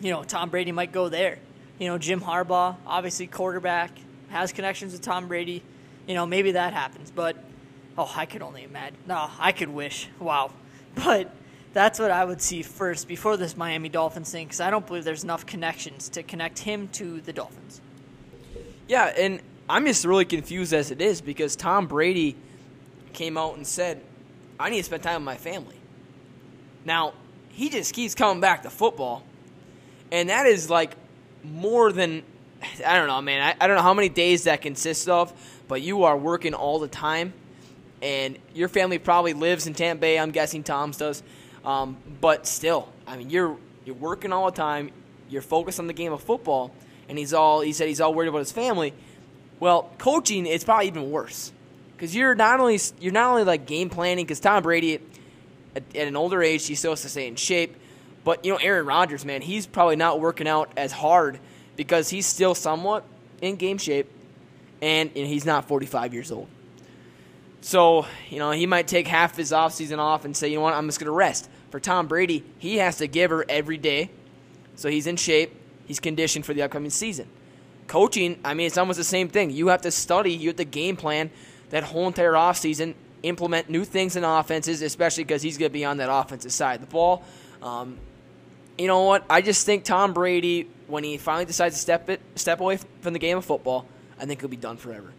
you 0.00 0.10
know, 0.10 0.22
Tom 0.22 0.50
Brady 0.50 0.72
might 0.72 0.92
go 0.92 1.08
there. 1.08 1.38
You 1.78 1.88
know, 1.88 1.98
Jim 1.98 2.20
Harbaugh, 2.20 2.76
obviously 2.86 3.26
quarterback, 3.26 3.90
has 4.28 4.52
connections 4.52 4.92
with 4.92 5.02
Tom 5.02 5.28
Brady. 5.28 5.62
You 6.06 6.14
know, 6.14 6.26
maybe 6.26 6.52
that 6.52 6.72
happens. 6.72 7.10
But, 7.10 7.36
oh, 7.98 8.10
I 8.16 8.26
could 8.26 8.42
only 8.42 8.64
imagine. 8.64 8.96
No, 9.06 9.30
I 9.38 9.52
could 9.52 9.68
wish. 9.68 10.08
Wow. 10.18 10.50
But 11.04 11.30
that's 11.74 11.98
what 11.98 12.10
I 12.10 12.24
would 12.24 12.40
see 12.40 12.62
first 12.62 13.06
before 13.06 13.36
this 13.36 13.54
Miami 13.54 13.90
Dolphins 13.90 14.32
thing 14.32 14.46
because 14.46 14.62
I 14.62 14.70
don't 14.70 14.86
believe 14.86 15.04
there's 15.04 15.24
enough 15.24 15.44
connections 15.44 16.08
to 16.08 16.22
connect 16.22 16.60
him 16.60 16.88
to 16.92 17.20
the 17.20 17.34
Dolphins. 17.34 17.82
Yeah, 18.88 19.12
and 19.14 19.42
I'm 19.68 19.84
just 19.84 20.06
really 20.06 20.24
confused 20.24 20.72
as 20.72 20.90
it 20.90 21.02
is 21.02 21.20
because 21.20 21.54
Tom 21.54 21.86
Brady 21.86 22.34
came 23.12 23.36
out 23.36 23.56
and 23.56 23.66
said, 23.66 24.00
I 24.58 24.70
need 24.70 24.78
to 24.78 24.84
spend 24.84 25.02
time 25.02 25.16
with 25.16 25.26
my 25.26 25.36
family. 25.36 25.76
Now, 26.86 27.12
he 27.50 27.68
just 27.68 27.92
keeps 27.92 28.14
coming 28.14 28.40
back 28.40 28.62
to 28.62 28.70
football, 28.70 29.22
and 30.10 30.30
that 30.30 30.46
is 30.46 30.70
like 30.70 30.92
more 31.44 31.92
than, 31.92 32.22
I 32.84 32.96
don't 32.96 33.08
know, 33.08 33.20
man. 33.22 33.42
I, 33.42 33.64
I 33.64 33.66
don't 33.66 33.76
know 33.76 33.82
how 33.82 33.94
many 33.94 34.08
days 34.08 34.44
that 34.44 34.62
consists 34.62 35.08
of, 35.08 35.32
but 35.68 35.82
you 35.82 36.04
are 36.04 36.16
working 36.16 36.54
all 36.54 36.78
the 36.78 36.88
time, 36.88 37.32
and 38.02 38.38
your 38.54 38.68
family 38.68 38.98
probably 38.98 39.32
lives 39.32 39.66
in 39.66 39.74
Tampa 39.74 40.00
Bay. 40.00 40.18
I'm 40.18 40.30
guessing 40.30 40.62
Tom's 40.62 40.96
does. 40.98 41.22
Um, 41.64 41.96
but 42.20 42.46
still, 42.46 42.88
I 43.06 43.16
mean, 43.16 43.30
you're 43.30 43.56
you're 43.84 43.96
working 43.96 44.32
all 44.32 44.46
the 44.46 44.56
time. 44.56 44.90
You're 45.28 45.42
focused 45.42 45.80
on 45.80 45.88
the 45.88 45.92
game 45.92 46.12
of 46.12 46.22
football, 46.22 46.72
and 47.08 47.18
he's 47.18 47.34
all 47.34 47.60
he 47.60 47.72
said 47.72 47.88
he's 47.88 48.00
all 48.00 48.14
worried 48.14 48.28
about 48.28 48.38
his 48.38 48.52
family. 48.52 48.92
Well, 49.58 49.90
coaching 49.98 50.46
it's 50.46 50.64
probably 50.64 50.86
even 50.86 51.10
worse 51.10 51.52
because 51.96 52.14
you're 52.14 52.34
not 52.34 52.60
only 52.60 52.78
you're 53.00 53.12
not 53.12 53.30
only 53.30 53.44
like 53.44 53.66
game 53.66 53.90
planning 53.90 54.24
because 54.24 54.38
Tom 54.38 54.62
Brady 54.62 54.94
at, 55.74 55.82
at, 55.94 56.06
an 56.06 56.14
older 56.14 56.42
age 56.42 56.66
he 56.66 56.74
still 56.74 56.92
has 56.92 57.02
to 57.02 57.08
stay 57.08 57.26
in 57.26 57.36
shape, 57.36 57.74
but 58.26 58.44
you 58.44 58.50
know 58.50 58.58
Aaron 58.58 58.86
Rodgers, 58.86 59.24
man, 59.24 59.40
he's 59.40 59.68
probably 59.68 59.94
not 59.94 60.18
working 60.18 60.48
out 60.48 60.72
as 60.76 60.90
hard 60.90 61.38
because 61.76 62.08
he's 62.08 62.26
still 62.26 62.56
somewhat 62.56 63.04
in 63.40 63.54
game 63.54 63.78
shape, 63.78 64.10
and, 64.82 65.12
and 65.14 65.28
he's 65.28 65.46
not 65.46 65.68
45 65.68 66.12
years 66.12 66.32
old. 66.32 66.48
So, 67.60 68.04
you 68.28 68.40
know, 68.40 68.50
he 68.50 68.66
might 68.66 68.88
take 68.88 69.06
half 69.06 69.36
his 69.36 69.52
offseason 69.52 69.98
off 69.98 70.24
and 70.24 70.36
say, 70.36 70.48
you 70.48 70.56
know 70.56 70.62
what, 70.62 70.74
I'm 70.74 70.88
just 70.88 70.98
to 70.98 71.08
rest. 71.08 71.48
For 71.70 71.78
Tom 71.78 72.08
Brady, 72.08 72.42
he 72.58 72.78
has 72.78 72.98
to 72.98 73.06
give 73.06 73.30
her 73.30 73.44
every 73.48 73.76
day. 73.76 74.10
So 74.74 74.88
he's 74.88 75.06
in 75.06 75.16
shape. 75.16 75.54
He's 75.86 76.00
conditioned 76.00 76.44
for 76.44 76.52
the 76.52 76.62
upcoming 76.62 76.90
season. 76.90 77.28
Coaching, 77.86 78.40
I 78.44 78.54
mean, 78.54 78.66
it's 78.66 78.76
almost 78.76 78.96
the 78.96 79.04
same 79.04 79.28
thing. 79.28 79.50
You 79.50 79.68
have 79.68 79.82
to 79.82 79.92
study, 79.92 80.32
you 80.32 80.48
have 80.48 80.56
to 80.56 80.64
game 80.64 80.96
plan 80.96 81.30
that 81.70 81.84
whole 81.84 82.08
entire 82.08 82.32
offseason, 82.32 82.94
implement 83.22 83.70
new 83.70 83.84
things 83.84 84.16
in 84.16 84.24
offenses, 84.24 84.82
especially 84.82 85.22
because 85.22 85.42
he's 85.42 85.58
going 85.58 85.70
to 85.70 85.72
be 85.72 85.84
on 85.84 85.98
that 85.98 86.12
offensive 86.12 86.52
side 86.52 86.80
of 86.80 86.80
the 86.80 86.92
ball. 86.92 87.22
Um, 87.62 87.98
you 88.78 88.86
know 88.86 89.02
what? 89.04 89.24
I 89.28 89.40
just 89.40 89.66
think 89.66 89.84
Tom 89.84 90.12
Brady, 90.12 90.68
when 90.86 91.04
he 91.04 91.16
finally 91.16 91.44
decides 91.44 91.74
to 91.74 91.80
step 91.80 92.08
it, 92.08 92.20
step 92.34 92.60
away 92.60 92.78
from 93.00 93.12
the 93.12 93.18
game 93.18 93.38
of 93.38 93.44
football, 93.44 93.86
I 94.18 94.26
think 94.26 94.40
he'll 94.40 94.48
be 94.48 94.56
done 94.56 94.76
forever. 94.76 95.12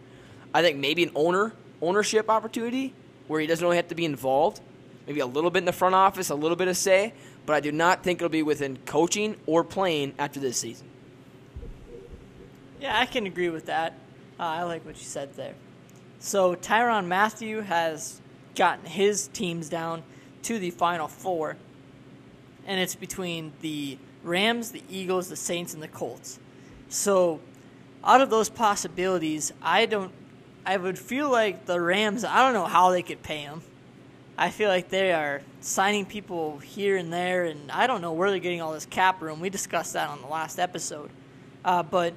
I 0.54 0.62
think 0.62 0.78
maybe 0.78 1.02
an 1.02 1.12
owner 1.14 1.52
ownership 1.80 2.28
opportunity 2.28 2.92
where 3.28 3.40
he 3.40 3.46
doesn't 3.46 3.64
really 3.64 3.76
have 3.76 3.88
to 3.88 3.94
be 3.94 4.04
involved. 4.04 4.60
Maybe 5.06 5.20
a 5.20 5.26
little 5.26 5.50
bit 5.50 5.60
in 5.60 5.64
the 5.64 5.72
front 5.72 5.94
office, 5.94 6.30
a 6.30 6.34
little 6.34 6.56
bit 6.56 6.68
of 6.68 6.76
say, 6.76 7.14
but 7.46 7.54
I 7.54 7.60
do 7.60 7.72
not 7.72 8.02
think 8.02 8.18
it'll 8.18 8.28
be 8.28 8.42
within 8.42 8.78
coaching 8.84 9.36
or 9.46 9.64
playing 9.64 10.14
after 10.18 10.40
this 10.40 10.58
season. 10.58 10.88
Yeah, 12.80 12.98
I 12.98 13.06
can 13.06 13.26
agree 13.26 13.48
with 13.48 13.66
that. 13.66 13.94
Uh, 14.38 14.42
I 14.42 14.62
like 14.64 14.84
what 14.84 14.96
you 14.96 15.04
said 15.04 15.34
there. 15.34 15.54
So 16.20 16.54
Tyrann 16.54 17.06
Mathieu 17.06 17.60
has 17.62 18.20
gotten 18.54 18.84
his 18.86 19.28
teams 19.28 19.68
down 19.68 20.02
to 20.42 20.58
the 20.58 20.70
final 20.70 21.08
four, 21.08 21.56
and 22.68 22.78
it's 22.78 22.94
between 22.94 23.52
the 23.62 23.98
Rams, 24.22 24.70
the 24.70 24.84
Eagles, 24.88 25.28
the 25.28 25.36
Saints, 25.36 25.74
and 25.74 25.82
the 25.82 25.88
Colts. 25.88 26.38
So, 26.88 27.40
out 28.04 28.20
of 28.20 28.30
those 28.30 28.48
possibilities, 28.48 29.52
I 29.60 29.86
don't 29.86 30.12
I 30.68 30.76
would 30.76 30.98
feel 30.98 31.30
like 31.30 31.64
the 31.64 31.80
Rams, 31.80 32.24
I 32.24 32.40
don't 32.42 32.52
know 32.52 32.66
how 32.66 32.90
they 32.90 33.00
could 33.00 33.22
pay 33.22 33.38
him. 33.38 33.62
I 34.36 34.50
feel 34.50 34.68
like 34.68 34.90
they 34.90 35.14
are 35.14 35.40
signing 35.62 36.04
people 36.04 36.58
here 36.58 36.98
and 36.98 37.10
there, 37.10 37.46
and 37.46 37.72
I 37.72 37.86
don't 37.86 38.02
know 38.02 38.12
where 38.12 38.28
they're 38.28 38.38
getting 38.38 38.60
all 38.60 38.74
this 38.74 38.84
cap 38.84 39.22
room. 39.22 39.40
We 39.40 39.48
discussed 39.48 39.94
that 39.94 40.10
on 40.10 40.20
the 40.20 40.26
last 40.26 40.58
episode. 40.58 41.08
Uh, 41.64 41.82
but 41.82 42.12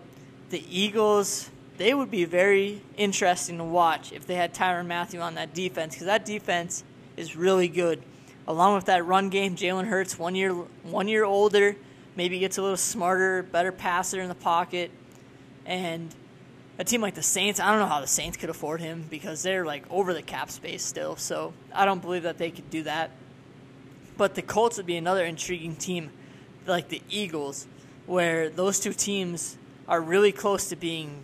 the 0.50 0.62
Eagles, 0.70 1.50
they 1.78 1.94
would 1.94 2.12
be 2.12 2.26
very 2.26 2.82
interesting 2.98 3.58
to 3.58 3.64
watch 3.64 4.12
if 4.12 4.28
they 4.28 4.36
had 4.36 4.54
Tyrann 4.54 4.86
Mathieu 4.86 5.22
on 5.22 5.36
that 5.36 5.54
defense, 5.54 5.94
because 5.96 6.08
that 6.08 6.26
defense 6.26 6.84
is 7.16 7.38
really 7.38 7.70
good. 7.70 8.04
Along 8.48 8.76
with 8.76 8.86
that 8.86 9.06
run 9.06 9.30
game, 9.30 9.56
Jalen 9.56 9.86
Hurts, 9.86 10.18
one 10.18 10.36
year, 10.36 10.54
one 10.84 11.08
year 11.08 11.24
older, 11.24 11.76
maybe 12.16 12.40
gets 12.40 12.58
a 12.58 12.62
little 12.62 12.78
smarter, 12.78 13.44
better 13.44 13.72
passer 13.72 14.22
in 14.22 14.30
the 14.30 14.36
pocket, 14.36 14.92
and 15.66 16.14
a 16.80 16.84
team 16.84 17.02
like 17.02 17.14
the 17.14 17.22
Saints, 17.22 17.60
I 17.60 17.70
don't 17.70 17.80
know 17.80 17.86
how 17.86 18.02
the 18.02 18.08
Saints 18.08 18.38
could 18.38 18.50
afford 18.50 18.82
him 18.82 19.06
because 19.10 19.44
they're 19.44 19.66
like 19.66 19.84
over 19.92 20.14
the 20.14 20.22
cap 20.24 20.50
space 20.50 20.84
still. 20.84 21.16
So 21.16 21.54
I 21.74 21.86
don't 21.86 22.02
believe 22.02 22.24
that 22.24 22.40
they 22.40 22.50
could 22.50 22.70
do 22.72 22.84
that. 22.84 23.12
But 24.18 24.36
the 24.36 24.42
Colts 24.42 24.78
would 24.78 24.86
be 24.86 24.98
another 24.98 25.24
intriguing 25.24 25.76
team, 25.76 26.10
like 26.66 26.90
the 26.90 27.02
Eagles, 27.10 27.68
where 28.08 28.50
those 28.50 28.80
two 28.80 28.94
teams 28.94 29.58
are 29.88 30.02
really 30.02 30.32
close 30.32 30.70
to 30.70 30.76
being 30.76 31.24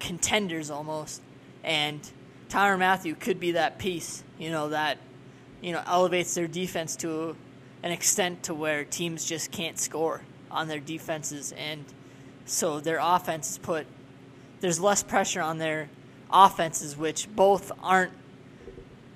contenders 0.00 0.70
almost. 0.70 1.22
And 1.62 2.00
Tyrann 2.48 2.78
Mathieu 2.78 3.14
could 3.14 3.38
be 3.38 3.52
that 3.52 3.78
piece, 3.78 4.24
you 4.38 4.50
know, 4.50 4.70
that 4.70 4.98
you 5.60 5.72
know 5.72 5.82
elevates 5.86 6.34
their 6.34 6.48
defense 6.48 6.96
to 6.96 7.36
an 7.82 7.92
extent 7.92 8.42
to 8.44 8.54
where 8.54 8.84
teams 8.84 9.24
just 9.24 9.50
can't 9.50 9.78
score 9.78 10.22
on 10.50 10.68
their 10.68 10.80
defenses, 10.80 11.52
and 11.52 11.84
so 12.44 12.80
their 12.80 12.98
offense 13.00 13.50
is 13.52 13.58
put 13.58 13.86
there's 14.60 14.80
less 14.80 15.02
pressure 15.02 15.40
on 15.40 15.58
their 15.58 15.88
offenses, 16.32 16.96
which 16.96 17.28
both 17.34 17.72
aren't. 17.82 18.12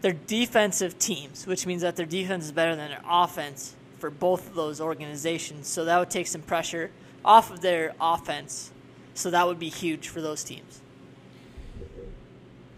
They're 0.00 0.12
defensive 0.12 0.98
teams, 0.98 1.46
which 1.46 1.66
means 1.66 1.82
that 1.82 1.96
their 1.96 2.06
defense 2.06 2.46
is 2.46 2.52
better 2.52 2.74
than 2.74 2.88
their 2.90 3.02
offense 3.08 3.74
for 3.98 4.08
both 4.08 4.48
of 4.48 4.54
those 4.54 4.80
organizations. 4.80 5.68
So 5.68 5.84
that 5.84 5.98
would 5.98 6.08
take 6.08 6.26
some 6.26 6.40
pressure 6.40 6.90
off 7.22 7.50
of 7.50 7.60
their 7.60 7.94
offense. 8.00 8.70
So 9.14 9.30
that 9.30 9.46
would 9.46 9.58
be 9.58 9.68
huge 9.68 10.08
for 10.08 10.22
those 10.22 10.42
teams. 10.42 10.80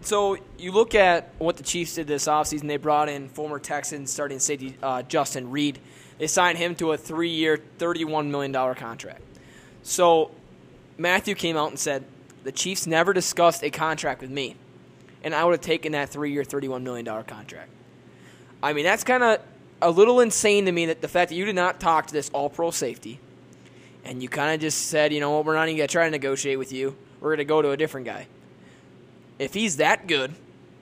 So 0.03 0.37
you 0.57 0.73
look 0.73 0.95
at 0.95 1.29
what 1.37 1.55
the 1.55 1.63
Chiefs 1.63 1.95
did 1.95 2.07
this 2.07 2.27
offseason. 2.27 2.67
They 2.67 2.77
brought 2.77 3.07
in 3.07 3.29
former 3.29 3.57
Texans 3.57 4.11
starting 4.11 4.39
safety 4.39 4.75
uh, 4.83 5.03
Justin 5.03 5.49
Reid. 5.49 5.79
They 6.17 6.27
signed 6.27 6.57
him 6.57 6.75
to 6.75 6.91
a 6.91 6.97
three-year, 6.97 7.59
$31 7.79 8.27
million 8.27 8.53
contract. 8.75 9.21
So 9.81 10.31
Mathieu 10.97 11.35
came 11.35 11.57
out 11.57 11.69
and 11.69 11.79
said 11.79 12.03
the 12.43 12.51
Chiefs 12.51 12.85
never 12.85 13.13
discussed 13.13 13.63
a 13.63 13.69
contract 13.69 14.21
with 14.21 14.29
me, 14.29 14.55
and 15.23 15.33
I 15.33 15.43
would 15.43 15.51
have 15.51 15.61
taken 15.61 15.93
that 15.93 16.09
three-year, 16.09 16.43
thirty-one 16.43 16.83
million 16.83 17.05
dollar 17.05 17.23
contract. 17.23 17.69
I 18.61 18.73
mean, 18.73 18.83
that's 18.85 19.03
kind 19.03 19.23
of 19.23 19.41
a 19.81 19.89
little 19.89 20.19
insane 20.19 20.65
to 20.65 20.71
me 20.71 20.87
that 20.87 21.01
the 21.01 21.07
fact 21.07 21.29
that 21.29 21.35
you 21.35 21.45
did 21.45 21.55
not 21.55 21.79
talk 21.79 22.07
to 22.07 22.13
this 22.13 22.29
All-Pro 22.29 22.71
safety, 22.71 23.19
and 24.05 24.21
you 24.21 24.29
kind 24.29 24.53
of 24.53 24.61
just 24.61 24.87
said, 24.87 25.13
you 25.13 25.19
know 25.19 25.31
what, 25.31 25.45
we're 25.45 25.55
not 25.55 25.67
even 25.67 25.77
gonna 25.77 25.87
try 25.87 26.05
to 26.05 26.11
negotiate 26.11 26.59
with 26.59 26.71
you. 26.71 26.95
We're 27.19 27.31
gonna 27.31 27.45
go 27.45 27.61
to 27.61 27.71
a 27.71 27.77
different 27.77 28.05
guy. 28.05 28.27
If 29.43 29.53
he's 29.53 29.77
that 29.77 30.07
good, 30.07 30.33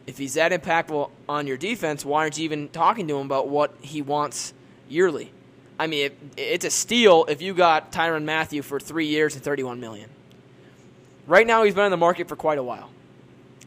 if 0.07 0.17
he's 0.17 0.35
that 0.35 0.51
impactful 0.51 1.09
on 1.27 1.47
your 1.47 1.57
defense, 1.57 2.05
why 2.05 2.21
aren't 2.21 2.37
you 2.37 2.45
even 2.45 2.69
talking 2.69 3.07
to 3.07 3.17
him 3.17 3.25
about 3.25 3.47
what 3.47 3.75
he 3.81 4.01
wants 4.01 4.53
yearly? 4.89 5.31
I 5.79 5.87
mean, 5.87 6.05
it, 6.05 6.17
it's 6.37 6.65
a 6.65 6.69
steal 6.69 7.25
if 7.27 7.41
you 7.41 7.53
got 7.53 7.91
Tyrann 7.91 8.23
Mathieu 8.23 8.61
for 8.61 8.79
three 8.79 9.07
years 9.07 9.35
and 9.35 9.43
thirty-one 9.43 9.79
million. 9.79 10.09
Right 11.27 11.47
now, 11.47 11.63
he's 11.63 11.73
been 11.73 11.85
on 11.85 11.91
the 11.91 11.97
market 11.97 12.27
for 12.27 12.35
quite 12.35 12.57
a 12.57 12.63
while. 12.63 12.89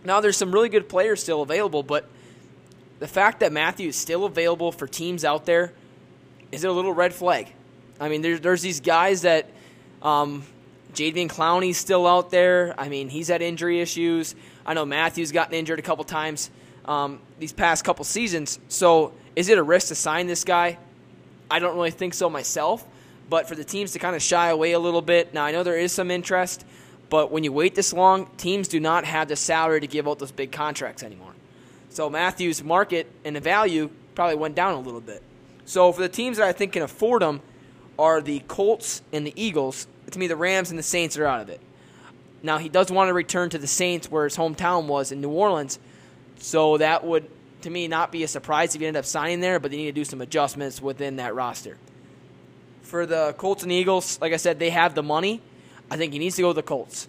Now, 0.05 0.21
there's 0.21 0.37
some 0.37 0.53
really 0.53 0.69
good 0.69 0.89
players 0.89 1.23
still 1.23 1.43
available, 1.43 1.83
but 1.83 2.09
the 2.99 3.09
fact 3.09 3.41
that 3.41 3.53
Mathieu 3.53 3.89
is 3.89 3.97
still 3.97 4.25
available 4.25 4.71
for 4.71 4.87
teams 4.87 5.25
out 5.25 5.47
there 5.47 5.73
is 6.53 6.63
a 6.65 6.71
little 6.71 6.93
red 6.93 7.13
flag. 7.13 7.53
I 7.99 8.09
mean, 8.09 8.23
there's 8.23 8.41
there's 8.41 8.63
these 8.63 8.81
guys 8.81 9.23
that 9.23 9.49
um, 10.03 10.45
Jadeveon 10.93 11.29
Clowney's 11.29 11.79
still 11.79 12.07
out 12.07 12.31
there. 12.31 12.75
I 12.79 12.89
mean, 12.89 13.09
he's 13.09 13.29
had 13.29 13.43
injury 13.43 13.81
issues. 13.81 14.35
I 14.67 14.75
know 14.75 14.85
Mathieu's 14.85 15.33
gotten 15.33 15.55
injured 15.55 15.79
a 15.79 15.83
couple 15.83 16.05
times 16.05 16.51
um, 16.85 17.21
these 17.39 17.53
past 17.53 17.85
couple 17.85 18.05
seasons. 18.05 18.59
So, 18.69 19.13
is 19.37 19.49
it 19.49 19.59
a 19.59 19.63
risk 19.63 19.89
to 19.89 19.95
sign 19.95 20.27
this 20.27 20.45
guy? 20.45 20.79
I 21.51 21.59
don't 21.59 21.75
really 21.75 21.91
think 21.91 22.15
so 22.15 22.31
myself. 22.31 22.87
But 23.29 23.49
for 23.49 23.55
the 23.55 23.65
teams 23.65 23.93
to 23.93 23.99
kind 23.99 24.15
of 24.15 24.23
shy 24.23 24.51
away 24.51 24.73
a 24.73 24.79
little 24.79 25.03
bit, 25.03 25.33
now 25.33 25.45
I 25.45 25.53
know 25.53 25.63
there 25.63 25.79
is 25.79 25.93
some 25.93 26.11
interest, 26.11 26.65
but 27.09 27.31
when 27.31 27.45
you 27.45 27.53
wait 27.53 27.75
this 27.75 27.93
long, 27.93 28.27
teams 28.37 28.69
do 28.69 28.81
not 28.81 29.05
have 29.05 29.29
the 29.29 29.37
salary 29.37 29.81
to 29.81 29.87
give 29.87 30.07
out 30.07 30.19
those 30.19 30.33
big 30.33 30.53
contracts 30.53 31.03
anymore. 31.03 31.33
So 31.89 32.11
Mathieu's 32.11 32.63
market 32.63 33.11
and 33.25 33.35
the 33.35 33.41
value 33.41 33.91
probably 34.15 34.37
went 34.37 34.55
down 34.55 34.75
a 34.75 34.81
little 34.81 35.01
bit. 35.01 35.23
So 35.65 35.91
for 35.93 36.03
the 36.03 36.09
teams 36.09 36.37
that 36.37 36.47
I 36.47 36.53
think 36.53 36.73
can 36.73 36.83
afford 36.83 37.23
them 37.23 37.41
are 37.99 38.21
the 38.21 38.41
Colts 38.41 39.01
and 39.13 39.27
the 39.27 39.33
Eagles. 39.41 39.87
To 40.11 40.19
me, 40.19 40.27
the 40.27 40.37
Rams 40.37 40.71
and 40.71 40.79
the 40.79 40.83
Saints 40.83 41.17
are 41.17 41.25
out 41.25 41.41
of 41.41 41.49
it. 41.49 41.61
Now 42.45 42.59
he 42.59 42.69
does 42.69 42.93
want 42.93 43.09
to 43.09 43.15
return 43.15 43.49
to 43.51 43.59
the 43.59 43.67
Saints 43.67 44.11
where 44.11 44.25
his 44.25 44.37
hometown 44.37 44.87
was 44.87 45.11
in 45.11 45.23
New 45.23 45.31
Orleans, 45.31 45.79
so 46.39 46.77
that 46.77 47.03
would 47.03 47.29
to 47.63 47.71
me 47.71 47.89
not 47.89 48.13
be 48.13 48.23
a 48.23 48.29
surprise 48.29 48.75
if 48.75 48.83
he 48.83 48.87
ended 48.87 49.01
up 49.01 49.07
signing 49.07 49.41
there, 49.41 49.59
but 49.59 49.71
they 49.71 49.79
need 49.79 49.87
to 49.87 49.93
do 49.93 50.05
some 50.05 50.21
adjustments 50.21 50.83
within 50.83 51.17
that 51.17 51.35
roster. 51.35 51.79
For 52.83 53.07
the 53.07 53.35
Colts 53.39 53.63
and 53.63 53.73
Eagles, 53.73 54.21
like 54.21 54.35
I 54.35 54.37
said, 54.37 54.59
they 54.59 54.69
have 54.69 54.95
the 54.95 55.03
money. 55.03 55.41
I 55.91 55.97
think 55.97 56.13
he 56.13 56.19
needs 56.19 56.37
to 56.37 56.43
go 56.43 56.51
to 56.51 56.55
the 56.55 56.63
Colts. 56.63 57.09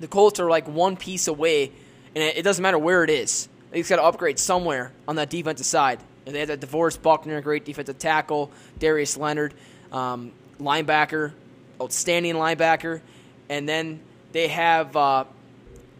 The 0.00 0.08
Colts 0.08 0.40
are 0.40 0.48
like 0.48 0.66
one 0.66 0.96
piece 0.96 1.28
away, 1.28 1.70
and 2.14 2.24
it 2.24 2.42
doesn't 2.42 2.62
matter 2.62 2.78
where 2.78 3.04
it 3.04 3.10
is. 3.10 3.46
He's 3.74 3.90
got 3.90 3.96
to 3.96 4.04
upgrade 4.04 4.38
somewhere 4.38 4.90
on 5.06 5.16
that 5.16 5.28
defensive 5.28 5.66
side. 5.66 6.00
And 6.24 6.34
they 6.34 6.40
have 6.40 6.48
that 6.48 6.60
DeForest 6.60 7.02
Buckner, 7.02 7.42
great 7.42 7.66
defensive 7.66 7.98
tackle, 7.98 8.50
Darius 8.78 9.18
Leonard, 9.18 9.52
um, 9.92 10.32
linebacker, 10.58 11.32
outstanding 11.80 12.36
linebacker, 12.36 13.02
and 13.50 13.68
then 13.68 14.00
they 14.32 14.48
have 14.48 14.96
uh, 14.96 15.24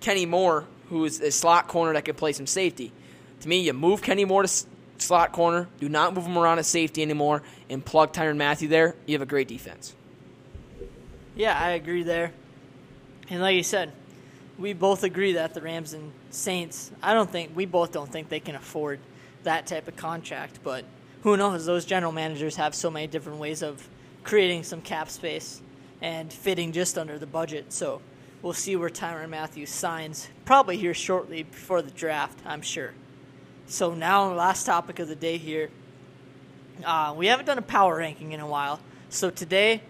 Kenny 0.01 0.27
Moore, 0.27 0.65
who 0.89 1.05
is 1.05 1.21
a 1.21 1.31
slot 1.31 1.69
corner 1.69 1.93
that 1.93 2.05
can 2.05 2.15
play 2.15 2.33
some 2.33 2.47
safety. 2.47 2.93
To 3.41 3.49
me, 3.49 3.61
you 3.61 3.73
move 3.73 4.03
Kenny 4.03 4.25
Moore 4.25 4.43
to 4.43 4.65
slot 4.99 5.33
corner, 5.33 5.69
do 5.79 5.89
not 5.89 6.15
move 6.15 6.27
him 6.27 6.37
around 6.37 6.59
at 6.59 6.67
safety 6.67 7.03
anymore, 7.03 7.43
and 7.69 7.85
plug 7.85 8.13
Tyrann 8.13 8.37
Mathieu 8.37 8.69
there. 8.69 8.95
You 9.07 9.15
have 9.15 9.23
a 9.23 9.27
great 9.27 9.49
defense. 9.49 9.95
Yeah, 11.35 11.59
I 11.59 11.71
agree 11.71 12.03
there. 12.03 12.33
And 13.31 13.41
like 13.41 13.57
you 13.57 13.63
said, 13.63 13.93
we 14.59 14.73
both 14.73 15.05
agree 15.05 15.33
that 15.33 15.55
the 15.55 15.63
Rams 15.63 15.95
and 15.95 16.13
Saints, 16.31 16.91
I 17.03 17.15
don't 17.15 17.31
think, 17.31 17.53
we 17.55 17.65
both 17.65 17.93
don't 17.93 18.11
think 18.11 18.29
they 18.29 18.41
can 18.41 18.57
afford 18.57 19.01
that 19.45 19.67
type 19.67 19.89
of 19.89 19.97
contract, 19.97 20.59
but 20.63 20.85
who 21.23 21.37
knows? 21.37 21.65
Those 21.65 21.85
general 21.85 22.13
managers 22.13 22.57
have 22.57 22.75
so 22.75 22.91
many 22.91 23.07
different 23.07 23.39
ways 23.39 23.63
of 23.63 23.89
creating 24.25 24.65
some 24.65 24.83
cap 24.83 25.09
space 25.09 25.63
and 26.03 26.33
fitting 26.33 26.73
just 26.73 26.99
under 26.99 27.19
the 27.19 27.27
budget. 27.27 27.73
So 27.73 28.01
we'll 28.43 28.53
see 28.53 28.77
where 28.77 28.91
Tyrann 28.91 29.31
Mathieu 29.31 29.67
signs, 29.67 30.29
probably 30.45 30.77
here 30.77 30.95
shortly 30.95 31.43
before 31.45 31.83
the 31.83 31.91
draft, 31.91 32.39
I'm 32.45 32.63
sure. 32.63 32.93
So 33.67 33.95
now, 33.95 34.33
last 34.33 34.65
topic 34.67 34.99
of 34.99 35.09
the 35.09 35.15
day 35.15 35.39
here. 35.39 35.71
Uh, 36.85 37.15
we 37.17 37.27
haven't 37.27 37.47
done 37.47 37.59
a 37.59 37.63
power 37.63 37.97
ranking 37.97 38.33
in 38.33 38.41
a 38.41 38.47
while. 38.47 38.81
So 39.11 39.31
today, 39.31 39.83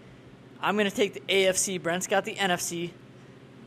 I'm 0.60 0.76
going 0.76 0.88
to 0.90 0.94
take 0.94 1.14
the 1.14 1.20
AFC. 1.20 1.80
Brent's 1.82 2.06
got 2.06 2.24
the 2.24 2.34
NFC. 2.34 2.90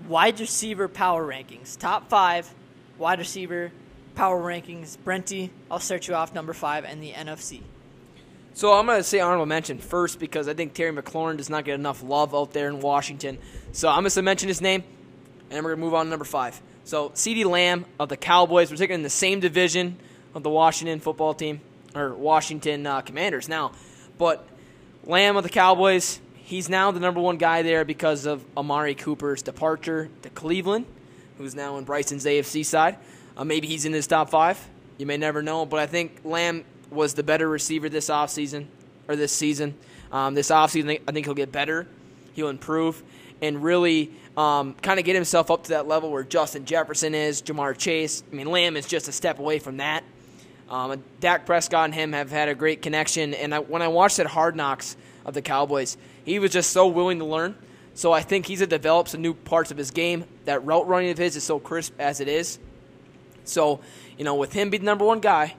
Wide 0.08 0.40
receiver 0.40 0.88
power 0.88 1.26
rankings. 1.26 1.78
Top 1.78 2.10
five 2.10 2.54
wide 2.98 3.20
receiver 3.20 3.72
power 4.16 4.42
rankings. 4.42 4.98
Brenty, 4.98 5.50
I'll 5.72 5.80
start 5.80 6.08
you 6.08 6.16
off 6.16 6.34
number 6.34 6.54
five 6.54 6.86
and 6.86 7.02
the 7.02 7.12
NFC. 7.12 7.62
So 8.56 8.72
I'm 8.74 8.86
going 8.86 9.00
to 9.00 9.04
say 9.04 9.20
honorable 9.20 9.48
mention 9.48 9.80
first 9.80 10.20
because 10.20 10.48
I 10.48 10.54
think 10.54 10.76
Terry 10.76 10.94
McLaurin 10.94 11.38
does 11.38 11.50
not 11.50 11.66
get 11.66 11.74
enough 11.74 12.04
love 12.04 12.36
out 12.36 12.54
there 12.54 12.68
in 12.68 12.82
Washington. 12.82 13.40
So 13.72 13.90
I'm 13.90 14.04
going 14.04 14.12
to 14.12 14.22
mention 14.22 14.48
his 14.48 14.62
name, 14.62 14.84
and 15.50 15.66
we're 15.66 15.72
going 15.72 15.80
to 15.80 15.86
move 15.86 15.96
on 15.96 16.06
to 16.06 16.10
number 16.12 16.26
five. 16.26 16.62
So 16.84 17.10
CeeDee 17.10 17.46
Lamb 17.46 17.86
of 18.00 18.10
the 18.10 18.18
Cowboys. 18.18 18.70
We're 18.70 18.78
taking 18.78 18.96
in 18.96 19.04
the 19.04 19.10
same 19.10 19.40
division 19.40 19.98
of 20.36 20.44
the 20.44 20.52
Washington 20.52 21.00
football 21.00 21.34
team, 21.34 21.62
or 21.96 22.14
Washington 22.14 22.86
uh, 22.86 23.02
Commanders 23.02 23.50
now. 23.50 23.72
But 24.20 24.48
Lamb 25.04 25.36
of 25.36 25.44
the 25.44 25.50
Cowboys, 25.50 26.20
he's 26.36 26.70
now 26.70 26.92
the 26.92 27.00
number 27.00 27.20
one 27.20 27.38
guy 27.38 27.64
there 27.64 27.84
because 27.86 28.28
of 28.28 28.46
Amari 28.56 28.94
Cooper's 28.94 29.42
departure 29.42 30.10
to 30.22 30.30
Cleveland, 30.30 30.86
who's 31.40 31.56
now 31.56 31.78
in 31.78 31.86
Bryson's 31.86 32.26
AFC 32.26 32.64
side. 32.64 32.98
Uh, 33.36 33.46
maybe 33.46 33.68
he's 33.68 33.86
in 33.86 33.94
his 33.94 34.06
top 34.06 34.30
five. 34.30 34.64
You 35.00 35.08
may 35.08 35.18
never 35.18 35.42
know, 35.42 35.66
but 35.66 35.80
I 35.80 35.88
think 35.88 36.22
Lamb 36.24 36.66
was 36.94 37.14
the 37.14 37.24
better 37.24 37.48
receiver 37.48 37.90
this 37.90 38.10
offseason, 38.10 38.68
or 39.08 39.16
this 39.16 39.32
season. 39.32 39.76
Um, 40.12 40.34
this 40.34 40.50
offseason, 40.50 41.02
I 41.08 41.12
think 41.12 41.26
he'll 41.26 41.36
get 41.36 41.52
better. 41.52 41.88
He'll 42.34 42.50
improve 42.50 43.02
and 43.42 43.64
really 43.64 44.12
um, 44.38 44.74
kind 44.76 45.00
of 45.00 45.06
get 45.06 45.16
himself 45.16 45.52
up 45.52 45.64
to 45.64 45.70
that 45.70 45.88
level 45.88 46.12
where 46.12 46.24
Justin 46.24 46.66
Jefferson 46.66 47.14
is, 47.14 47.42
Ja'Marr 47.42 47.78
Chase. 47.78 48.24
I 48.32 48.36
mean, 48.36 48.48
Lamb 48.48 48.78
is 48.78 48.88
just 48.88 49.08
a 49.08 49.12
step 49.12 49.40
away 49.40 49.60
from 49.60 49.78
that. 49.78 50.04
Um, 50.70 51.04
Dak 51.20 51.46
Prescott 51.46 51.86
and 51.86 51.94
him 51.94 52.14
have 52.14 52.32
had 52.32 52.50
a 52.50 52.56
great 52.56 52.82
connection, 52.82 53.34
and 53.34 53.54
I, 53.54 53.60
when 53.60 53.82
I 53.82 53.90
watched 53.90 54.18
that 54.18 54.28
Hard 54.28 54.56
Knocks 54.56 54.96
of 55.26 55.34
the 55.34 55.42
Cowboys, 55.42 55.98
he 56.26 56.40
was 56.40 56.52
just 56.52 56.72
so 56.72 56.88
willing 56.88 57.20
to 57.20 57.26
learn. 57.26 57.56
So 57.96 58.12
I 58.12 58.22
think 58.22 58.48
he's 58.48 58.66
developed 58.66 59.10
some 59.10 59.22
new 59.22 59.34
parts 59.34 59.70
of 59.72 59.78
his 59.78 59.92
game. 59.92 60.26
That 60.46 60.66
route 60.66 60.88
running 60.88 61.12
of 61.12 61.18
his 61.18 61.36
is 61.36 61.44
so 61.44 61.60
crisp 61.60 61.94
as 62.00 62.22
it 62.22 62.28
is. 62.28 62.58
So, 63.44 63.82
you 64.18 64.24
know, 64.24 64.36
with 64.36 64.54
him 64.54 64.70
being 64.70 64.82
the 64.82 64.86
number 64.86 65.06
one 65.06 65.20
guy, 65.20 65.56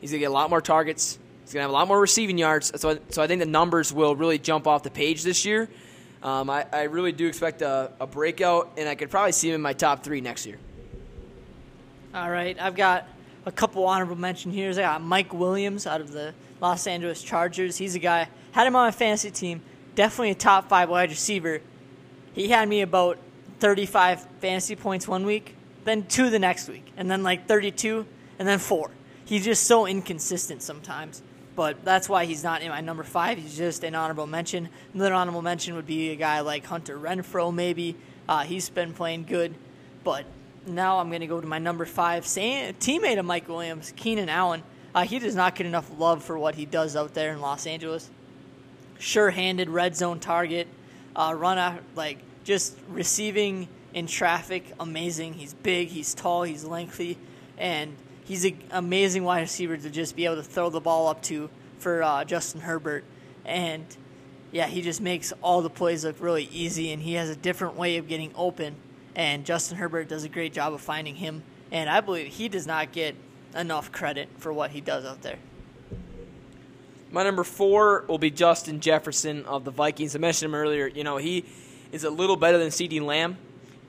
he's 0.00 0.10
going 0.10 0.20
to 0.20 0.24
get 0.24 0.30
a 0.30 0.34
lot 0.34 0.50
more 0.50 0.60
targets. 0.60 1.18
He's 1.44 1.52
going 1.52 1.60
to 1.60 1.62
have 1.62 1.70
a 1.70 1.74
lot 1.74 1.88
more 1.88 2.00
receiving 2.00 2.38
yards. 2.38 2.72
So, 2.80 2.98
so 3.08 3.22
I 3.22 3.26
think 3.26 3.40
the 3.40 3.46
numbers 3.46 3.92
will 3.92 4.14
really 4.14 4.38
jump 4.38 4.66
off 4.66 4.82
the 4.82 4.90
page 4.90 5.22
this 5.22 5.44
year. 5.44 5.68
Um, 6.22 6.50
I, 6.50 6.66
I, 6.72 6.82
really 6.82 7.12
do 7.12 7.26
expect 7.26 7.62
a, 7.62 7.92
a 7.98 8.06
breakout, 8.06 8.72
and 8.76 8.86
I 8.86 8.94
could 8.94 9.10
probably 9.10 9.32
see 9.32 9.48
him 9.48 9.54
in 9.54 9.62
my 9.62 9.72
top 9.72 10.04
three 10.04 10.20
next 10.20 10.44
year. 10.44 10.58
All 12.14 12.30
right. 12.30 12.60
I've 12.60 12.76
got 12.76 13.08
a 13.46 13.52
couple 13.52 13.86
honorable 13.86 14.16
mention 14.16 14.50
here. 14.50 14.70
I 14.70 14.74
got 14.74 15.02
Mike 15.02 15.32
Williams 15.32 15.86
out 15.86 16.02
of 16.02 16.12
the 16.12 16.34
Los 16.60 16.86
Angeles 16.86 17.22
Chargers. 17.22 17.78
He's 17.78 17.94
a 17.94 17.98
guy, 17.98 18.28
had 18.52 18.66
him 18.66 18.76
on 18.76 18.86
my 18.86 18.90
fantasy 18.90 19.30
team. 19.30 19.62
Definitely 19.94 20.32
a 20.32 20.34
top 20.34 20.68
five 20.68 20.90
wide 20.90 21.08
receiver. 21.08 21.62
He 22.32 22.48
had 22.48 22.68
me 22.68 22.82
about 22.82 23.18
35 23.60 24.26
fantasy 24.40 24.76
points 24.76 25.08
one 25.08 25.24
week, 25.24 25.54
then 25.84 26.06
two 26.06 26.30
the 26.30 26.38
next 26.38 26.68
week, 26.68 26.86
and 26.96 27.10
then 27.10 27.22
like 27.22 27.46
32, 27.48 28.06
and 28.38 28.46
then 28.46 28.58
four. 28.58 28.90
He's 29.30 29.44
just 29.44 29.62
so 29.62 29.86
inconsistent 29.86 30.60
sometimes. 30.60 31.22
But 31.54 31.84
that's 31.84 32.08
why 32.08 32.24
he's 32.24 32.42
not 32.42 32.62
in 32.62 32.68
my 32.70 32.80
number 32.80 33.04
five. 33.04 33.38
He's 33.38 33.56
just 33.56 33.84
an 33.84 33.94
honorable 33.94 34.26
mention. 34.26 34.68
Another 34.92 35.14
honorable 35.14 35.40
mention 35.40 35.76
would 35.76 35.86
be 35.86 36.10
a 36.10 36.16
guy 36.16 36.40
like 36.40 36.64
Hunter 36.66 36.98
Renfrow, 36.98 37.54
maybe. 37.54 37.94
Uh, 38.28 38.40
he's 38.40 38.68
been 38.70 38.92
playing 38.92 39.26
good. 39.26 39.54
But 40.02 40.24
now 40.66 40.98
I'm 40.98 41.10
going 41.10 41.20
to 41.20 41.28
go 41.28 41.40
to 41.40 41.46
my 41.46 41.60
number 41.60 41.84
five, 41.84 42.26
same, 42.26 42.74
teammate 42.74 43.20
of 43.20 43.24
Mike 43.24 43.48
Williams, 43.48 43.92
Keenan 43.94 44.28
Allen. 44.28 44.64
Uh, 44.92 45.04
he 45.04 45.20
does 45.20 45.36
not 45.36 45.54
get 45.54 45.64
enough 45.64 45.88
love 45.96 46.24
for 46.24 46.36
what 46.36 46.56
he 46.56 46.66
does 46.66 46.96
out 46.96 47.14
there 47.14 47.32
in 47.32 47.40
Los 47.40 47.68
Angeles. 47.68 48.10
Sure-handed 48.98 49.70
red 49.70 49.94
zone 49.94 50.18
target, 50.18 50.66
uh, 51.14 51.32
run 51.38 51.56
out 51.56 51.80
like 51.94 52.18
just 52.42 52.76
receiving 52.88 53.68
in 53.94 54.08
traffic, 54.08 54.64
amazing. 54.80 55.34
He's 55.34 55.54
big, 55.54 55.86
he's 55.86 56.14
tall, 56.14 56.42
he's 56.42 56.64
lengthy, 56.64 57.16
and 57.56 57.94
he's 58.30 58.44
an 58.44 58.56
amazing 58.70 59.24
wide 59.24 59.40
receiver 59.40 59.76
to 59.76 59.90
just 59.90 60.14
be 60.14 60.24
able 60.24 60.36
to 60.36 60.42
throw 60.44 60.70
the 60.70 60.78
ball 60.78 61.08
up 61.08 61.20
to 61.20 61.50
for 61.80 62.00
uh, 62.00 62.24
Justin 62.24 62.60
Herbert. 62.60 63.02
And 63.44 63.84
yeah, 64.52 64.68
he 64.68 64.82
just 64.82 65.00
makes 65.00 65.32
all 65.42 65.62
the 65.62 65.70
plays 65.70 66.04
look 66.04 66.20
really 66.20 66.44
easy, 66.44 66.92
and 66.92 67.02
he 67.02 67.14
has 67.14 67.28
a 67.28 67.34
different 67.34 67.74
way 67.74 67.96
of 67.96 68.06
getting 68.06 68.30
open. 68.36 68.76
And 69.16 69.44
Justin 69.44 69.78
Herbert 69.78 70.08
does 70.08 70.22
a 70.22 70.28
great 70.28 70.52
job 70.52 70.72
of 70.72 70.80
finding 70.80 71.16
him. 71.16 71.42
And 71.72 71.90
I 71.90 72.00
believe 72.00 72.28
he 72.28 72.48
does 72.48 72.68
not 72.68 72.92
get 72.92 73.16
enough 73.56 73.90
credit 73.90 74.28
for 74.38 74.52
what 74.52 74.70
he 74.70 74.80
does 74.80 75.04
out 75.04 75.22
there. 75.22 75.38
My 77.10 77.24
number 77.24 77.42
four 77.42 78.04
will 78.06 78.18
be 78.18 78.30
Justin 78.30 78.78
Jefferson 78.78 79.44
of 79.44 79.64
the 79.64 79.72
Vikings. 79.72 80.14
I 80.14 80.20
mentioned 80.20 80.50
him 80.50 80.54
earlier. 80.54 80.86
You 80.86 81.02
know, 81.02 81.16
he 81.16 81.46
is 81.90 82.04
a 82.04 82.10
little 82.10 82.36
better 82.36 82.58
than 82.58 82.68
CeeDee 82.68 83.02
Lamb, 83.02 83.38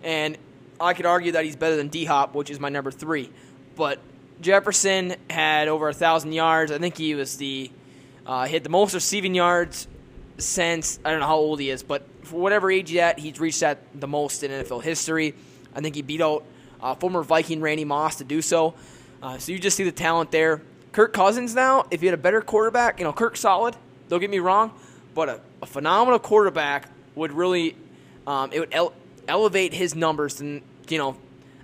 and 0.01 0.35
I 0.79 0.95
could 0.95 1.05
argue 1.05 1.33
that 1.33 1.45
he's 1.45 1.55
better 1.55 1.75
than 1.75 1.89
D 1.89 2.05
Hop, 2.05 2.33
which 2.33 2.49
is 2.49 2.59
my 2.59 2.69
number 2.69 2.89
three. 2.89 3.29
But 3.75 3.99
Jefferson 4.41 5.15
had 5.29 5.67
over 5.67 5.89
a 5.89 5.93
thousand 5.93 6.33
yards. 6.33 6.71
I 6.71 6.77
think 6.77 6.97
he 6.97 7.15
was 7.15 7.37
the 7.37 7.71
uh, 8.25 8.45
hit 8.45 8.63
the 8.63 8.69
most 8.69 8.93
receiving 8.93 9.35
yards 9.35 9.87
since 10.37 10.99
I 11.05 11.11
don't 11.11 11.19
know 11.19 11.27
how 11.27 11.37
old 11.37 11.59
he 11.59 11.69
is, 11.69 11.83
but 11.83 12.05
for 12.23 12.39
whatever 12.39 12.71
age 12.71 12.89
he's 12.89 12.99
at, 12.99 13.19
he's 13.19 13.39
reached 13.39 13.59
that 13.61 13.79
the 13.93 14.07
most 14.07 14.43
in 14.43 14.51
NFL 14.51 14.83
history. 14.83 15.35
I 15.75 15.81
think 15.81 15.95
he 15.95 16.01
beat 16.01 16.21
out 16.21 16.43
uh, 16.81 16.95
former 16.95 17.23
Viking 17.23 17.61
Randy 17.61 17.85
Moss 17.85 18.17
to 18.17 18.23
do 18.23 18.41
so. 18.41 18.73
Uh, 19.21 19.37
so 19.37 19.51
you 19.51 19.59
just 19.59 19.77
see 19.77 19.83
the 19.83 19.91
talent 19.91 20.31
there. 20.31 20.61
Kirk 20.91 21.13
Cousins 21.13 21.55
now, 21.55 21.85
if 21.91 22.01
you 22.01 22.09
had 22.09 22.17
a 22.17 22.21
better 22.21 22.41
quarterback, 22.41 22.99
you 22.99 23.05
know 23.05 23.13
Kirk's 23.13 23.39
solid. 23.39 23.75
Don't 24.09 24.19
get 24.19 24.29
me 24.29 24.39
wrong, 24.39 24.71
but 25.13 25.29
a, 25.29 25.39
a 25.61 25.65
phenomenal 25.65 26.19
quarterback 26.19 26.89
would 27.15 27.31
really 27.31 27.75
um, 28.27 28.51
it 28.51 28.59
would 28.59 28.73
ele- 28.73 28.93
elevate 29.27 29.73
his 29.73 29.95
numbers 29.95 30.41
and 30.41 30.61
you 30.89 30.97
know 30.97 31.15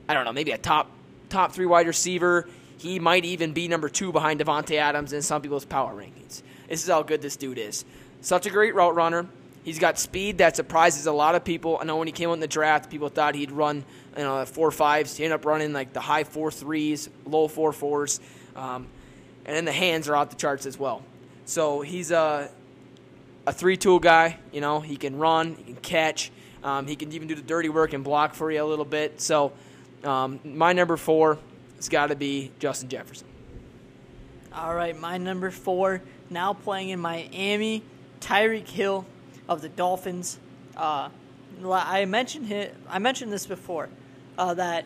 I 0.08 0.14
don't 0.14 0.26
know 0.26 0.32
maybe 0.32 0.52
a 0.52 0.58
top 0.58 0.92
top 1.30 1.52
three 1.52 1.66
wide 1.66 1.88
receiver. 1.88 2.48
He 2.78 3.00
might 3.00 3.26
even 3.26 3.54
be 3.54 3.68
number 3.68 3.90
two 3.90 4.12
behind 4.12 4.40
Davante 4.40 4.78
Adams 4.78 5.14
in 5.14 5.22
some 5.22 5.42
people's 5.42 5.66
power 5.66 5.94
rankings. 5.94 6.42
This 6.70 6.84
is 6.84 6.90
how 6.90 7.04
good 7.04 7.22
this 7.22 7.36
dude 7.36 7.58
is. 7.58 7.86
Such 8.22 8.46
a 8.46 8.50
great 8.50 8.76
route 8.76 8.96
runner. 8.96 9.28
He's 9.64 9.80
got 9.80 10.00
speed 10.00 10.38
that 10.38 10.56
surprises 10.56 11.08
a 11.08 11.12
lot 11.12 11.36
of 11.36 11.44
people. 11.44 11.78
I 11.82 11.84
know 11.84 11.98
when 11.98 12.08
he 12.08 12.14
came 12.14 12.30
out 12.30 12.34
in 12.34 12.40
the 12.40 12.48
draft, 12.48 12.90
people 12.90 13.10
thought 13.10 13.36
he'd 13.36 13.52
run 13.52 13.84
you 14.16 14.24
know 14.24 14.46
four 14.46 14.72
fives. 14.72 15.18
He 15.18 15.26
ended 15.26 15.40
up 15.40 15.46
running 15.46 15.74
like 15.74 15.92
the 15.92 16.00
high 16.00 16.24
four 16.24 16.52
threes, 16.52 17.10
low 17.26 17.48
four 17.48 17.74
fours, 17.74 18.20
um, 18.56 18.88
and 19.46 19.56
then 19.56 19.66
the 19.66 19.72
hands 19.72 20.08
are 20.08 20.16
off 20.16 20.30
the 20.30 20.36
charts 20.36 20.66
as 20.66 20.80
well. 20.80 21.04
So 21.46 21.82
he's 21.82 22.12
a 22.12 22.50
a 23.46 23.52
three 23.52 23.76
tool 23.76 24.00
guy. 24.00 24.38
You 24.54 24.62
know 24.62 24.80
he 24.80 24.96
can 24.96 25.18
run, 25.18 25.56
he 25.56 25.64
can 25.64 25.76
catch, 25.76 26.32
um, 26.64 26.88
he 26.88 26.96
can 26.96 27.12
even 27.12 27.28
do 27.28 27.36
the 27.36 27.42
dirty 27.42 27.70
work 27.70 27.94
and 27.94 28.04
block 28.04 28.36
for 28.36 28.52
you 28.52 28.64
a 28.64 28.66
little 28.66 28.86
bit. 28.86 29.20
So 29.20 29.52
um, 30.04 30.40
my 30.46 30.74
number 30.74 30.96
four 30.96 31.40
has 31.78 31.90
got 31.90 32.08
to 32.08 32.16
be 32.16 32.52
Justin 32.60 32.90
Jefferson. 32.90 33.28
All 34.54 34.76
right, 34.76 34.98
my 35.00 35.18
number 35.18 35.52
four 35.52 36.02
now 36.30 36.54
playing 36.54 36.90
in 36.90 37.00
Miami, 37.00 37.84
Tyreek 38.20 38.68
Hill 38.68 39.06
of 39.48 39.62
the 39.62 39.70
Dolphins. 39.70 40.40
Uh, 40.76 41.10
I 41.64 42.06
mentioned 42.06 42.48
him, 42.48 42.72
I 42.90 43.00
mentioned 43.00 43.32
this 43.32 43.46
before 43.46 43.90
uh, 44.38 44.54
that 44.56 44.86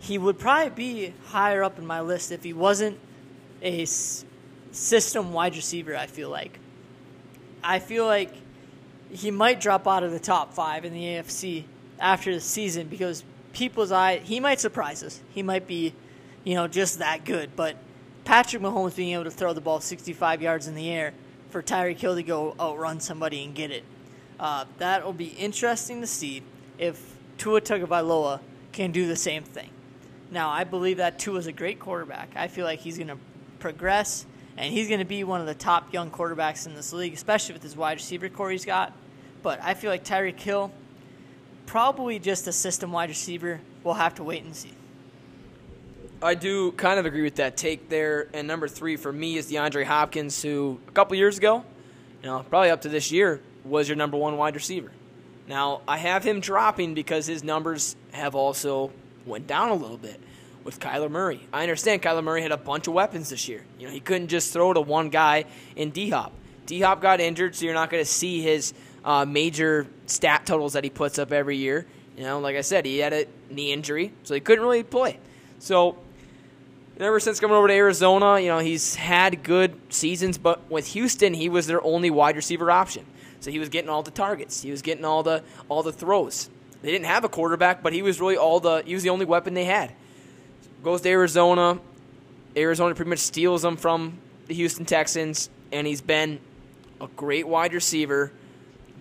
he 0.00 0.18
would 0.18 0.38
probably 0.38 0.70
be 0.70 1.14
higher 1.26 1.62
up 1.62 1.78
in 1.78 1.86
my 1.86 2.00
list 2.00 2.32
if 2.32 2.42
he 2.42 2.52
wasn't 2.52 2.98
a 3.62 3.82
s- 3.82 4.24
system 4.72 5.32
wide 5.32 5.54
receiver. 5.54 5.96
I 5.96 6.06
feel 6.06 6.28
like 6.28 6.58
I 7.64 7.78
feel 7.78 8.06
like 8.06 8.32
he 9.10 9.30
might 9.30 9.60
drop 9.60 9.86
out 9.86 10.02
of 10.02 10.10
the 10.10 10.18
top 10.18 10.54
five 10.54 10.84
in 10.84 10.92
the 10.92 11.04
AFC 11.04 11.64
after 12.00 12.34
the 12.34 12.40
season 12.40 12.88
because 12.88 13.22
people's 13.52 13.92
eye 13.92 14.18
he 14.18 14.40
might 14.40 14.58
surprise 14.60 15.02
us. 15.02 15.20
He 15.32 15.42
might 15.42 15.66
be, 15.66 15.94
you 16.44 16.54
know, 16.54 16.68
just 16.68 16.98
that 16.98 17.24
good. 17.24 17.54
But 17.56 17.76
Patrick 18.24 18.62
Mahomes 18.62 18.96
being 18.96 19.14
able 19.14 19.24
to 19.24 19.30
throw 19.30 19.52
the 19.52 19.60
ball 19.60 19.80
65 19.80 20.42
yards 20.42 20.66
in 20.66 20.74
the 20.74 20.90
air 20.90 21.12
for 21.50 21.62
Tyreek 21.62 21.98
Hill 21.98 22.14
to 22.14 22.22
go 22.22 22.54
outrun 22.58 23.00
somebody 23.00 23.44
and 23.44 23.54
get 23.54 23.70
it. 23.70 23.84
Uh, 24.40 24.64
that 24.78 25.04
will 25.04 25.12
be 25.12 25.26
interesting 25.26 26.00
to 26.00 26.06
see 26.06 26.42
if 26.78 27.16
Tua 27.38 27.60
Tagovailoa 27.60 28.40
can 28.72 28.90
do 28.90 29.06
the 29.06 29.16
same 29.16 29.44
thing. 29.44 29.70
Now, 30.30 30.48
I 30.48 30.64
believe 30.64 30.96
that 30.96 31.18
Tua 31.18 31.38
is 31.38 31.46
a 31.46 31.52
great 31.52 31.78
quarterback. 31.78 32.30
I 32.34 32.48
feel 32.48 32.64
like 32.64 32.80
he's 32.80 32.96
going 32.96 33.08
to 33.08 33.18
progress, 33.58 34.24
and 34.56 34.72
he's 34.72 34.88
going 34.88 35.00
to 35.00 35.04
be 35.04 35.24
one 35.24 35.40
of 35.40 35.46
the 35.46 35.54
top 35.54 35.92
young 35.92 36.10
quarterbacks 36.10 36.66
in 36.66 36.74
this 36.74 36.92
league, 36.92 37.12
especially 37.12 37.52
with 37.52 37.62
his 37.62 37.76
wide 37.76 37.98
receiver 37.98 38.28
core 38.28 38.50
he's 38.50 38.64
got. 38.64 38.92
But 39.42 39.60
I 39.62 39.74
feel 39.74 39.90
like 39.90 40.04
Tyreek 40.04 40.40
Hill, 40.40 40.72
probably 41.66 42.18
just 42.18 42.46
a 42.48 42.52
system 42.52 42.92
wide 42.92 43.10
receiver. 43.10 43.60
We'll 43.84 43.94
have 43.94 44.14
to 44.16 44.24
wait 44.24 44.42
and 44.42 44.56
see. 44.56 44.72
I 46.22 46.34
do 46.34 46.70
kind 46.72 47.00
of 47.00 47.06
agree 47.06 47.22
with 47.22 47.36
that 47.36 47.56
take 47.56 47.88
there. 47.88 48.28
And 48.32 48.46
number 48.46 48.68
three 48.68 48.96
for 48.96 49.12
me 49.12 49.36
is 49.36 49.50
DeAndre 49.50 49.84
Hopkins, 49.84 50.40
who 50.40 50.78
a 50.86 50.92
couple 50.92 51.16
years 51.16 51.36
ago, 51.36 51.64
you 52.22 52.28
know, 52.28 52.44
probably 52.48 52.70
up 52.70 52.82
to 52.82 52.88
this 52.88 53.10
year, 53.10 53.40
was 53.64 53.88
your 53.88 53.96
number 53.96 54.16
one 54.16 54.36
wide 54.36 54.54
receiver. 54.54 54.92
Now 55.48 55.82
I 55.88 55.98
have 55.98 56.22
him 56.22 56.38
dropping 56.38 56.94
because 56.94 57.26
his 57.26 57.42
numbers 57.42 57.96
have 58.12 58.36
also 58.36 58.92
went 59.26 59.48
down 59.48 59.70
a 59.70 59.74
little 59.74 59.96
bit 59.96 60.20
with 60.62 60.78
Kyler 60.78 61.10
Murray. 61.10 61.46
I 61.52 61.62
understand 61.62 62.02
Kyler 62.02 62.22
Murray 62.22 62.42
had 62.42 62.52
a 62.52 62.56
bunch 62.56 62.86
of 62.86 62.94
weapons 62.94 63.30
this 63.30 63.48
year. 63.48 63.64
You 63.78 63.88
know, 63.88 63.92
he 63.92 63.98
couldn't 63.98 64.28
just 64.28 64.52
throw 64.52 64.72
to 64.72 64.80
one 64.80 65.10
guy 65.10 65.46
in 65.74 65.90
D 65.90 66.10
Hop. 66.10 66.32
D 66.66 66.80
Hop 66.82 67.00
got 67.00 67.20
injured, 67.20 67.56
so 67.56 67.64
you're 67.64 67.74
not 67.74 67.90
going 67.90 68.02
to 68.02 68.08
see 68.08 68.40
his 68.40 68.72
uh, 69.04 69.24
major 69.24 69.88
stat 70.06 70.46
totals 70.46 70.74
that 70.74 70.84
he 70.84 70.90
puts 70.90 71.18
up 71.18 71.32
every 71.32 71.56
year. 71.56 71.84
You 72.16 72.22
know, 72.22 72.38
like 72.38 72.54
I 72.54 72.60
said, 72.60 72.86
he 72.86 72.98
had 72.98 73.12
a 73.12 73.26
knee 73.50 73.72
injury, 73.72 74.12
so 74.22 74.34
he 74.34 74.40
couldn't 74.40 74.62
really 74.62 74.84
play. 74.84 75.18
So 75.58 75.98
ever 77.04 77.20
since 77.20 77.40
coming 77.40 77.56
over 77.56 77.68
to 77.68 77.74
Arizona, 77.74 78.38
you 78.38 78.48
know, 78.48 78.58
he's 78.58 78.94
had 78.94 79.42
good 79.42 79.78
seasons, 79.92 80.38
but 80.38 80.70
with 80.70 80.88
Houston, 80.88 81.34
he 81.34 81.48
was 81.48 81.66
their 81.66 81.82
only 81.84 82.10
wide 82.10 82.36
receiver 82.36 82.70
option. 82.70 83.06
So 83.40 83.50
he 83.50 83.58
was 83.58 83.68
getting 83.68 83.90
all 83.90 84.02
the 84.02 84.10
targets. 84.10 84.62
He 84.62 84.70
was 84.70 84.82
getting 84.82 85.04
all 85.04 85.22
the 85.22 85.42
all 85.68 85.82
the 85.82 85.92
throws. 85.92 86.48
They 86.82 86.90
didn't 86.90 87.06
have 87.06 87.24
a 87.24 87.28
quarterback, 87.28 87.82
but 87.82 87.92
he 87.92 88.02
was 88.02 88.20
really 88.20 88.36
all 88.36 88.60
the 88.60 88.82
he 88.84 88.94
was 88.94 89.02
the 89.02 89.10
only 89.10 89.24
weapon 89.24 89.54
they 89.54 89.64
had. 89.64 89.92
Goes 90.84 91.00
to 91.02 91.08
Arizona. 91.08 91.80
Arizona 92.56 92.94
pretty 92.94 93.08
much 93.08 93.20
steals 93.20 93.64
him 93.64 93.76
from 93.76 94.18
the 94.46 94.54
Houston 94.54 94.84
Texans, 94.84 95.48
and 95.72 95.86
he's 95.86 96.00
been 96.00 96.38
a 97.00 97.06
great 97.08 97.48
wide 97.48 97.72
receiver, 97.72 98.30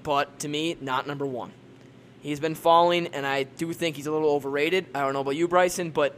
but 0.04 0.40
to 0.40 0.48
me, 0.48 0.78
not 0.80 1.06
number 1.06 1.26
one. 1.26 1.52
He's 2.22 2.40
been 2.40 2.56
falling, 2.56 3.08
and 3.08 3.26
I 3.26 3.44
do 3.44 3.74
think 3.74 3.96
he's 3.96 4.08
a 4.08 4.12
little 4.12 4.30
overrated. 4.30 4.86
I 4.96 5.02
don't 5.02 5.14
know 5.14 5.22
about 5.22 5.36
you, 5.36 5.48
Bryson, 5.48 5.90
but 5.90 6.16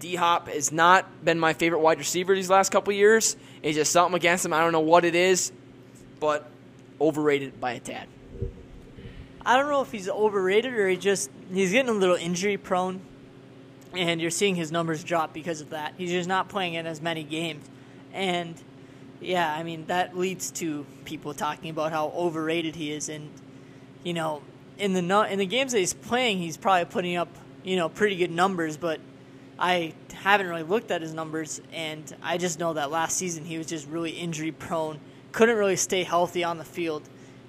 D 0.00 0.16
Hop 0.16 0.48
has 0.48 0.72
not 0.72 1.24
been 1.24 1.38
my 1.38 1.52
favorite 1.52 1.80
wide 1.80 1.98
receiver 1.98 2.34
these 2.34 2.50
last 2.50 2.72
couple 2.72 2.92
years. 2.92 3.36
It's 3.62 3.76
just 3.76 3.92
something 3.92 4.16
against 4.16 4.44
him. 4.44 4.52
I 4.52 4.60
don't 4.60 4.72
know 4.72 4.80
what 4.80 5.04
it 5.04 5.14
is, 5.14 5.52
but 6.18 6.50
overrated 7.00 7.60
by 7.60 7.72
a 7.72 7.80
tad. 7.80 8.08
I 9.44 9.56
don't 9.56 9.70
know 9.70 9.82
if 9.82 9.92
he's 9.92 10.08
overrated 10.08 10.72
or 10.74 10.88
he 10.88 10.96
just 10.96 11.30
he's 11.52 11.72
getting 11.72 11.90
a 11.90 11.94
little 11.94 12.16
injury 12.16 12.56
prone, 12.56 13.00
and 13.94 14.20
you're 14.20 14.30
seeing 14.30 14.56
his 14.56 14.72
numbers 14.72 15.04
drop 15.04 15.32
because 15.32 15.60
of 15.60 15.70
that. 15.70 15.94
He's 15.96 16.10
just 16.10 16.28
not 16.28 16.48
playing 16.48 16.74
in 16.74 16.86
as 16.86 17.00
many 17.00 17.22
games, 17.22 17.68
and 18.12 18.54
yeah, 19.20 19.52
I 19.52 19.62
mean 19.62 19.86
that 19.86 20.16
leads 20.16 20.50
to 20.52 20.86
people 21.04 21.34
talking 21.34 21.70
about 21.70 21.92
how 21.92 22.08
overrated 22.08 22.74
he 22.74 22.90
is, 22.90 23.10
and 23.10 23.30
you 24.02 24.14
know, 24.14 24.42
in 24.78 24.94
the 24.94 25.26
in 25.30 25.38
the 25.38 25.46
games 25.46 25.72
that 25.72 25.78
he's 25.78 25.94
playing, 25.94 26.38
he's 26.38 26.56
probably 26.56 26.86
putting 26.86 27.16
up 27.16 27.28
you 27.62 27.76
know 27.76 27.90
pretty 27.90 28.16
good 28.16 28.30
numbers, 28.30 28.78
but 28.78 29.00
I 29.60 29.92
haven't 30.14 30.48
really 30.48 30.62
looked 30.62 30.90
at 30.90 31.02
his 31.02 31.12
numbers, 31.12 31.60
and 31.70 32.16
I 32.22 32.38
just 32.38 32.58
know 32.58 32.72
that 32.72 32.90
last 32.90 33.18
season 33.18 33.44
he 33.44 33.58
was 33.58 33.66
just 33.66 33.86
really 33.86 34.12
injury 34.12 34.52
prone, 34.52 34.98
couldn't 35.32 35.56
really 35.56 35.76
stay 35.76 36.02
healthy 36.02 36.42
on 36.42 36.56
the 36.56 36.64
field, 36.64 37.02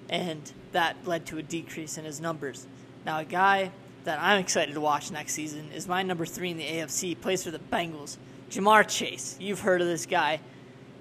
and 0.10 0.52
that 0.74 0.98
led 1.06 1.26
to 1.28 1.38
a 1.38 1.42
decrease 1.42 1.98
in 1.98 2.04
his 2.04 2.20
numbers. 2.20 2.68
Now, 3.06 3.20
a 3.20 3.26
guy 3.26 3.72
that 4.04 4.20
I'm 4.20 4.40
excited 4.40 4.74
to 4.74 4.82
watch 4.82 5.10
next 5.10 5.34
season 5.34 5.72
is 5.74 5.88
my 5.88 6.04
number 6.04 6.26
three 6.26 6.52
in 6.52 6.58
the 6.58 6.66
AFC. 6.66 7.20
Plays 7.20 7.46
for 7.46 7.52
the 7.52 7.60
Bengals, 7.60 8.18
Ja'Marr 8.50 8.88
Chase. 8.88 9.38
You've 9.40 9.62
heard 9.62 9.80
of 9.80 9.88
this 9.88 10.06
guy. 10.06 10.42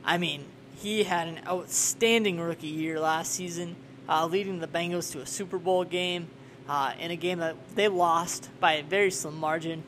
I 0.04 0.16
mean, 0.16 0.44
he 0.76 1.02
had 1.02 1.26
an 1.26 1.40
outstanding 1.46 2.38
rookie 2.38 2.68
year 2.68 3.00
last 3.00 3.32
season, 3.32 3.74
uh, 4.08 4.26
leading 4.26 4.60
the 4.60 4.68
Bengals 4.68 5.10
to 5.12 5.20
a 5.20 5.26
Super 5.26 5.58
Bowl 5.58 5.84
game 5.84 6.28
uh, 6.68 6.92
in 7.00 7.10
a 7.10 7.16
game 7.16 7.40
that 7.40 7.56
they 7.74 7.88
lost 7.88 8.48
by 8.60 8.74
a 8.74 8.82
very 8.84 9.10
slim 9.10 9.36
margin, 9.36 9.82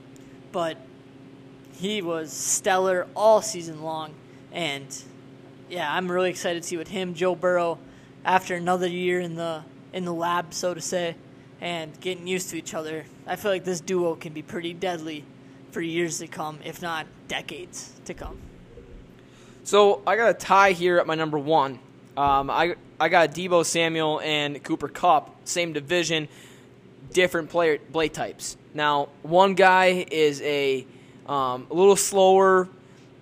but 0.51 0.77
he 1.73 2.03
was 2.03 2.33
stellar 2.33 3.07
all 3.17 3.43
season 3.43 3.83
long. 3.83 4.15
And 4.53 4.87
yeah, 5.69 5.93
I'm 5.93 6.11
really 6.11 6.31
excited 6.31 6.63
to 6.63 6.69
see 6.69 6.77
what 6.77 6.89
him, 6.89 7.15
Joe 7.15 7.35
Burrow, 7.35 7.79
after 8.25 8.55
another 8.55 8.89
year 8.89 9.21
in 9.21 9.35
the 9.35 9.63
in 9.93 10.05
the 10.05 10.13
lab, 10.13 10.55
so 10.55 10.73
to 10.73 10.81
say, 10.81 11.17
and 11.61 11.99
getting 12.01 12.27
used 12.27 12.51
to 12.51 12.57
each 12.57 12.75
other. 12.75 13.05
I 13.27 13.37
feel 13.37 13.51
like 13.51 13.65
this 13.65 13.81
duo 13.81 14.15
can 14.15 14.33
be 14.33 14.43
pretty 14.43 14.73
deadly 14.73 15.25
for 15.71 15.81
years 15.81 16.19
to 16.19 16.27
come, 16.27 16.59
if 16.65 16.83
not 16.83 17.07
decades 17.29 17.93
to 18.05 18.15
come. 18.15 18.39
So 19.65 20.03
I 20.07 20.17
got 20.17 20.31
a 20.31 20.35
tie 20.35 20.73
here 20.73 20.99
at 20.99 21.07
my 21.07 21.15
number 21.15 21.39
one. 21.39 21.79
Um, 22.17 22.51
I 22.51 22.77
I 23.01 23.09
got 23.09 23.31
Deebo 23.31 23.65
Samuel 23.65 24.21
and 24.21 24.63
Cooper 24.63 24.89
Kupp, 24.89 25.47
same 25.47 25.73
division, 25.73 26.29
different 27.13 27.51
player 27.51 27.79
play 27.79 28.09
types. 28.09 28.57
Now 28.75 29.09
one 29.23 29.55
guy 29.55 30.07
is 30.11 30.43
a 30.43 30.87
um, 31.27 31.67
a 31.71 31.75
little 31.75 31.97
slower, 31.97 32.69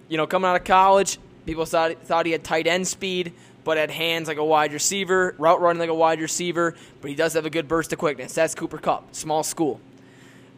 you 0.09 0.17
know, 0.17 0.27
coming 0.27 0.49
out 0.49 0.57
of 0.57 0.65
college. 0.65 1.19
People 1.47 1.65
thought 1.65 2.03
thought 2.03 2.27
he 2.27 2.33
had 2.33 2.45
tight 2.45 2.67
end 2.67 2.87
speed, 2.87 3.33
but 3.65 3.77
had 3.77 3.91
hands 3.91 4.29
like 4.29 4.37
a 4.37 4.45
wide 4.45 4.73
receiver, 4.73 5.35
route 5.39 5.61
running 5.61 5.81
like 5.81 5.91
a 5.91 5.95
wide 5.95 6.21
receiver. 6.21 6.75
But 7.01 7.11
he 7.11 7.17
does 7.17 7.35
have 7.35 7.47
a 7.47 7.51
good 7.51 7.69
burst 7.69 7.93
of 7.93 7.99
quickness. 7.99 8.35
That's 8.35 8.55
Cooper 8.55 8.79
Kupp, 8.79 9.15
small 9.15 9.43
school. 9.43 9.81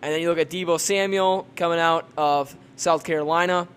And 0.03 0.13
then 0.13 0.21
you 0.21 0.29
look 0.29 0.39
at 0.39 0.51
Deebo 0.51 0.81
Samuel 0.81 1.47
coming 1.55 1.79
out 1.79 2.09
of 2.17 2.57
South 2.77 3.05
Carolina. 3.05 3.69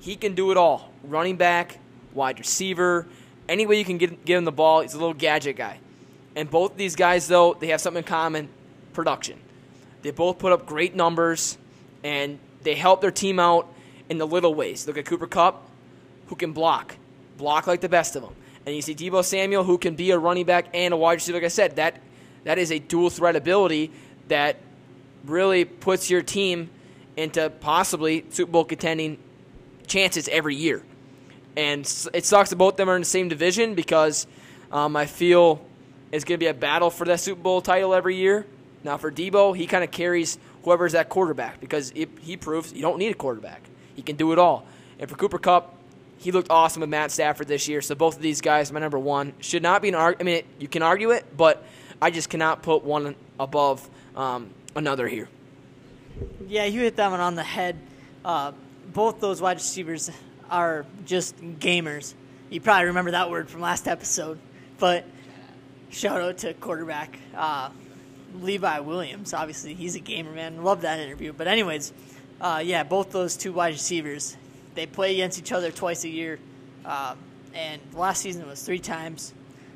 He 0.00 0.16
can 0.16 0.34
do 0.34 0.50
it 0.50 0.56
all: 0.56 0.92
running 1.02 1.36
back, 1.36 1.78
wide 2.12 2.38
receiver, 2.38 3.06
any 3.48 3.66
way 3.66 3.78
you 3.78 3.84
can 3.84 3.98
get 3.98 4.24
give 4.24 4.38
him 4.38 4.44
the 4.44 4.52
ball. 4.52 4.80
He's 4.80 4.94
a 4.94 4.98
little 4.98 5.14
gadget 5.14 5.56
guy. 5.56 5.78
And 6.36 6.50
both 6.50 6.76
these 6.76 6.96
guys, 6.96 7.28
though, 7.28 7.54
they 7.54 7.68
have 7.68 7.80
something 7.80 8.02
in 8.02 8.08
common 8.08 8.48
production. 8.92 9.38
They 10.02 10.10
both 10.10 10.38
put 10.38 10.52
up 10.52 10.66
great 10.66 10.94
numbers, 10.94 11.56
and 12.02 12.38
they 12.64 12.74
help 12.74 13.00
their 13.00 13.10
team 13.10 13.38
out 13.38 13.72
in 14.08 14.18
the 14.18 14.26
little 14.26 14.54
ways. 14.54 14.86
Look 14.86 14.98
at 14.98 15.04
Cooper 15.04 15.26
Kupp, 15.26 15.68
who 16.26 16.36
can 16.36 16.52
block, 16.52 16.96
block 17.38 17.66
like 17.66 17.80
the 17.80 17.88
best 17.88 18.16
of 18.16 18.22
them. 18.22 18.34
And 18.66 18.74
you 18.74 18.82
see 18.82 18.94
Deebo 18.94 19.24
Samuel, 19.24 19.62
who 19.64 19.78
can 19.78 19.94
be 19.94 20.10
a 20.10 20.18
running 20.18 20.46
back 20.46 20.66
and 20.74 20.92
a 20.92 20.96
wide 20.96 21.14
receiver. 21.14 21.36
Like 21.36 21.44
I 21.44 21.48
said, 21.48 21.76
that 21.76 22.00
that 22.44 22.58
is 22.58 22.72
a 22.72 22.78
dual 22.78 23.10
threat 23.10 23.36
ability 23.36 23.90
that 24.28 24.56
really 25.24 25.64
puts 25.64 26.10
your 26.10 26.22
team 26.22 26.70
into 27.16 27.50
possibly 27.50 28.24
Super 28.30 28.52
Bowl 28.52 28.64
contending 28.64 29.18
chances 29.86 30.28
every 30.28 30.56
year. 30.56 30.82
And 31.56 31.80
it 32.12 32.24
sucks 32.24 32.50
that 32.50 32.56
both 32.56 32.74
of 32.74 32.76
them 32.78 32.90
are 32.90 32.96
in 32.96 33.02
the 33.02 33.06
same 33.06 33.28
division 33.28 33.74
because 33.74 34.26
um, 34.72 34.96
I 34.96 35.06
feel 35.06 35.64
it's 36.10 36.24
going 36.24 36.38
to 36.38 36.44
be 36.44 36.48
a 36.48 36.54
battle 36.54 36.90
for 36.90 37.04
that 37.06 37.20
Super 37.20 37.40
Bowl 37.40 37.60
title 37.60 37.94
every 37.94 38.16
year. 38.16 38.46
Now, 38.82 38.96
for 38.98 39.10
Deebo, 39.10 39.56
he 39.56 39.66
kind 39.66 39.84
of 39.84 39.90
carries 39.90 40.38
whoever's 40.64 40.92
that 40.92 41.08
quarterback 41.08 41.60
because 41.60 41.92
it, 41.94 42.08
he 42.20 42.36
proves 42.36 42.72
you 42.72 42.82
don't 42.82 42.98
need 42.98 43.12
a 43.12 43.14
quarterback. 43.14 43.62
He 43.94 44.02
can 44.02 44.16
do 44.16 44.32
it 44.32 44.38
all. 44.38 44.66
And 44.98 45.08
for 45.08 45.16
Cooper 45.16 45.38
Kupp, 45.38 45.76
he 46.18 46.32
looked 46.32 46.50
awesome 46.50 46.80
with 46.80 46.90
Matt 46.90 47.10
Stafford 47.10 47.48
this 47.48 47.68
year. 47.68 47.82
So 47.82 47.94
both 47.94 48.16
of 48.16 48.22
these 48.22 48.40
guys, 48.40 48.72
my 48.72 48.80
number 48.80 48.98
one, 48.98 49.34
should 49.40 49.62
not 49.62 49.82
be 49.82 49.88
an 49.88 49.94
argument. 49.94 50.20
I 50.20 50.24
mean, 50.24 50.42
you 50.58 50.68
can 50.68 50.82
argue 50.82 51.10
it, 51.10 51.24
but 51.36 51.64
I 52.00 52.10
just 52.10 52.30
cannot 52.30 52.62
put 52.62 52.82
one 52.82 53.14
above 53.38 53.88
um, 54.16 54.50
another 54.74 55.06
here. 55.06 55.28
Yeah, 56.46 56.64
you 56.64 56.80
hit 56.80 56.96
that 56.96 57.10
one 57.10 57.20
on 57.20 57.34
the 57.34 57.42
head. 57.42 57.76
Uh, 58.24 58.52
both 58.92 59.20
those 59.20 59.40
wide 59.40 59.56
receivers 59.56 60.10
are 60.50 60.86
just 61.04 61.36
gamers. 61.40 62.14
You 62.50 62.60
probably 62.60 62.86
remember 62.86 63.10
that 63.12 63.30
word 63.30 63.50
from 63.50 63.60
last 63.60 63.88
episode. 63.88 64.38
But 64.78 65.04
shout 65.90 66.20
out 66.20 66.38
to 66.38 66.54
quarterback 66.54 67.18
uh, 67.36 67.70
Levi 68.40 68.80
Williams. 68.80 69.32
Obviously, 69.32 69.74
he's 69.74 69.94
a 69.96 70.00
gamer, 70.00 70.32
man. 70.32 70.62
Love 70.62 70.82
that 70.82 70.98
interview. 70.98 71.32
But, 71.32 71.46
anyways, 71.46 71.92
uh, 72.40 72.62
yeah, 72.64 72.82
both 72.82 73.10
those 73.10 73.36
two 73.36 73.52
wide 73.52 73.74
receivers, 73.74 74.36
they 74.74 74.86
play 74.86 75.14
against 75.14 75.38
each 75.38 75.52
other 75.52 75.70
twice 75.70 76.04
a 76.04 76.08
year. 76.08 76.38
Uh, 76.84 77.14
and 77.54 77.80
last 77.94 78.20
season 78.20 78.46
was 78.46 78.62
three 78.62 78.78
times 78.78 79.32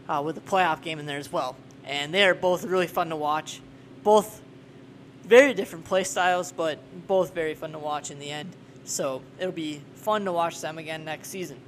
uh, 0.09 0.23
with 0.25 0.37
a 0.37 0.40
playoff 0.40 0.83
game 0.83 0.99
in 0.99 1.07
there 1.07 1.18
as 1.18 1.33
well. 1.33 1.57
And 1.85 2.12
they 2.12 2.25
are 2.25 2.35
both 2.35 2.64
really 2.64 2.87
fun 2.87 3.11
to 3.11 3.16
watch. 3.16 3.61
Both 4.03 4.42
very 5.25 5.55
different 5.55 5.85
play 5.85 6.05
styles, 6.05 6.53
but 6.53 6.79
both 7.07 7.35
very 7.35 7.55
fun 7.55 7.73
to 7.73 7.79
watch 7.79 8.11
in 8.11 8.18
the 8.18 8.31
end. 8.31 8.51
So 8.85 9.23
it'll 9.38 9.53
be 9.53 9.83
fun 9.97 10.25
to 10.25 10.33
watch 10.33 10.61
them 10.61 10.79
again 10.79 11.05
next 11.05 11.29
season. 11.29 11.59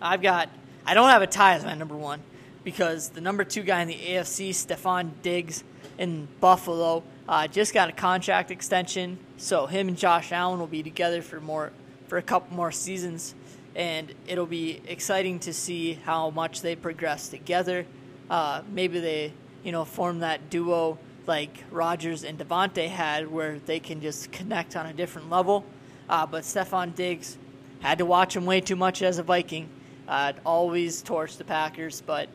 I've 0.00 0.22
got, 0.22 0.48
I 0.86 0.94
don't 0.94 1.08
have 1.08 1.22
a 1.22 1.26
tie 1.26 1.54
as 1.54 1.64
my 1.64 1.74
number 1.74 1.96
one 1.96 2.20
because 2.62 3.10
the 3.10 3.20
number 3.20 3.44
two 3.44 3.62
guy 3.62 3.82
in 3.82 3.88
the 3.88 3.94
AFC, 3.94 4.50
Stefon 4.50 5.10
Diggs 5.22 5.64
in 6.00 6.26
Buffalo, 6.40 7.02
uh, 7.28 7.46
just 7.46 7.74
got 7.74 7.90
a 7.90 7.92
contract 7.92 8.50
extension. 8.50 9.18
So 9.36 9.66
him 9.66 9.86
and 9.86 9.98
Josh 9.98 10.32
Allen 10.32 10.58
will 10.58 10.66
be 10.66 10.82
together 10.82 11.20
for 11.20 11.40
more, 11.40 11.72
for 12.08 12.16
a 12.16 12.22
couple 12.22 12.56
more 12.56 12.72
seasons, 12.72 13.34
and 13.76 14.12
it'll 14.26 14.46
be 14.46 14.80
exciting 14.88 15.38
to 15.40 15.52
see 15.52 15.92
how 15.92 16.30
much 16.30 16.62
they 16.62 16.74
progress 16.74 17.28
together. 17.28 17.86
Uh, 18.30 18.62
maybe 18.72 18.98
they, 18.98 19.34
you 19.62 19.72
know, 19.72 19.84
form 19.84 20.20
that 20.20 20.48
duo 20.48 20.98
like 21.26 21.64
Rodgers 21.70 22.24
and 22.24 22.38
Davante 22.38 22.88
had, 22.88 23.30
where 23.30 23.58
they 23.58 23.78
can 23.78 24.00
just 24.00 24.32
connect 24.32 24.76
on 24.76 24.86
a 24.86 24.94
different 24.94 25.28
level. 25.28 25.66
Uh, 26.08 26.24
but 26.24 26.44
Stefon 26.44 26.94
Diggs 26.94 27.36
had 27.80 27.98
to 27.98 28.06
watch 28.06 28.34
him 28.34 28.46
way 28.46 28.62
too 28.62 28.74
much 28.74 29.02
as 29.02 29.18
a 29.18 29.22
Viking. 29.22 29.68
Uh, 30.08 30.32
always 30.46 31.02
torched 31.02 31.36
the 31.36 31.44
Packers, 31.44 32.00
but 32.00 32.30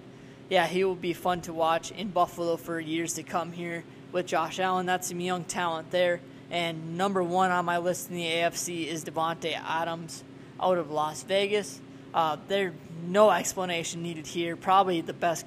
yeah, 0.50 0.68
he 0.68 0.84
will 0.84 0.96
be 0.96 1.14
fun 1.14 1.42
to 1.42 1.54
watch 1.54 1.92
in 1.92 2.10
Buffalo 2.10 2.58
for 2.58 2.80
years 2.80 3.14
to 3.14 3.24
come 3.24 3.52
here 3.52 3.84
with 4.12 4.28
Josh 4.28 4.60
Allen. 4.60 4.86
That's 4.86 5.08
some 5.08 5.20
young 5.20 5.44
talent 5.44 5.92
there. 5.92 6.22
And 6.52 6.98
number 6.98 7.24
one 7.24 7.52
on 7.52 7.66
my 7.66 7.80
list 7.80 8.10
in 8.10 8.16
the 8.16 8.26
AFC 8.26 8.86
is 8.86 9.04
Davante 9.04 9.54
Adams 9.54 10.24
out 10.60 10.78
of 10.78 10.92
Las 10.92 11.24
Vegas. 11.24 11.82
Uh, 12.14 12.38
there's 12.48 12.74
no 13.08 13.32
explanation 13.32 14.04
needed 14.04 14.28
here. 14.28 14.56
Probably 14.56 15.02
the 15.02 15.14
best 15.14 15.46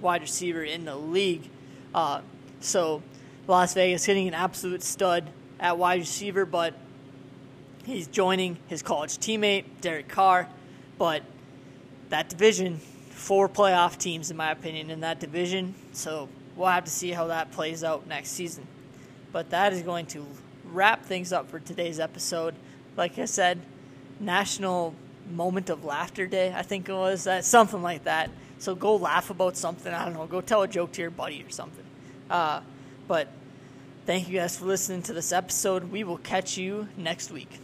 wide 0.00 0.22
receiver 0.22 0.62
in 0.62 0.84
the 0.84 0.96
league. 0.96 1.48
Uh, 1.94 2.20
so 2.60 3.02
Las 3.46 3.74
Vegas 3.74 4.04
hitting 4.04 4.28
an 4.28 4.34
absolute 4.34 4.82
stud 4.82 5.30
at 5.58 5.78
wide 5.78 6.00
receiver, 6.00 6.44
but 6.44 6.74
he's 7.84 8.06
joining 8.08 8.58
his 8.66 8.82
college 8.82 9.18
teammate, 9.18 9.64
Derek 9.80 10.08
Carr. 10.08 10.48
But 10.98 11.22
that 12.10 12.28
division, 12.28 12.80
four 13.20 13.50
playoff 13.50 13.98
teams, 13.98 14.30
in 14.30 14.36
my 14.36 14.50
opinion, 14.50 14.90
in 14.90 15.00
that 15.00 15.20
division. 15.20 15.74
So 15.92 16.28
we'll 16.56 16.68
have 16.68 16.84
to 16.84 16.90
see 16.90 17.10
how 17.10 17.26
that 17.26 17.52
plays 17.52 17.84
out 17.84 18.06
next 18.06 18.30
season. 18.30 18.66
But 19.30 19.50
that 19.50 19.72
is 19.72 19.82
going 19.82 20.06
to 20.06 20.26
wrap 20.72 21.04
things 21.04 21.32
up 21.32 21.50
for 21.50 21.60
today's 21.60 22.00
episode. 22.00 22.54
Like 22.96 23.18
I 23.18 23.26
said, 23.26 23.60
National 24.18 24.94
Moment 25.30 25.68
of 25.68 25.84
Laughter 25.84 26.26
Day, 26.26 26.52
I 26.54 26.62
think 26.62 26.88
it 26.88 26.92
was, 26.94 27.24
that, 27.24 27.44
something 27.44 27.82
like 27.82 28.04
that. 28.04 28.30
So 28.58 28.74
go 28.74 28.96
laugh 28.96 29.30
about 29.30 29.56
something. 29.56 29.92
I 29.92 30.06
don't 30.06 30.14
know. 30.14 30.26
Go 30.26 30.40
tell 30.40 30.62
a 30.62 30.68
joke 30.68 30.92
to 30.92 31.02
your 31.02 31.10
buddy 31.10 31.42
or 31.42 31.50
something. 31.50 31.84
Uh, 32.28 32.60
but 33.06 33.28
thank 34.06 34.28
you 34.28 34.38
guys 34.38 34.58
for 34.58 34.64
listening 34.64 35.02
to 35.02 35.12
this 35.12 35.30
episode. 35.30 35.92
We 35.92 36.04
will 36.04 36.18
catch 36.18 36.56
you 36.56 36.88
next 36.96 37.30
week. 37.30 37.60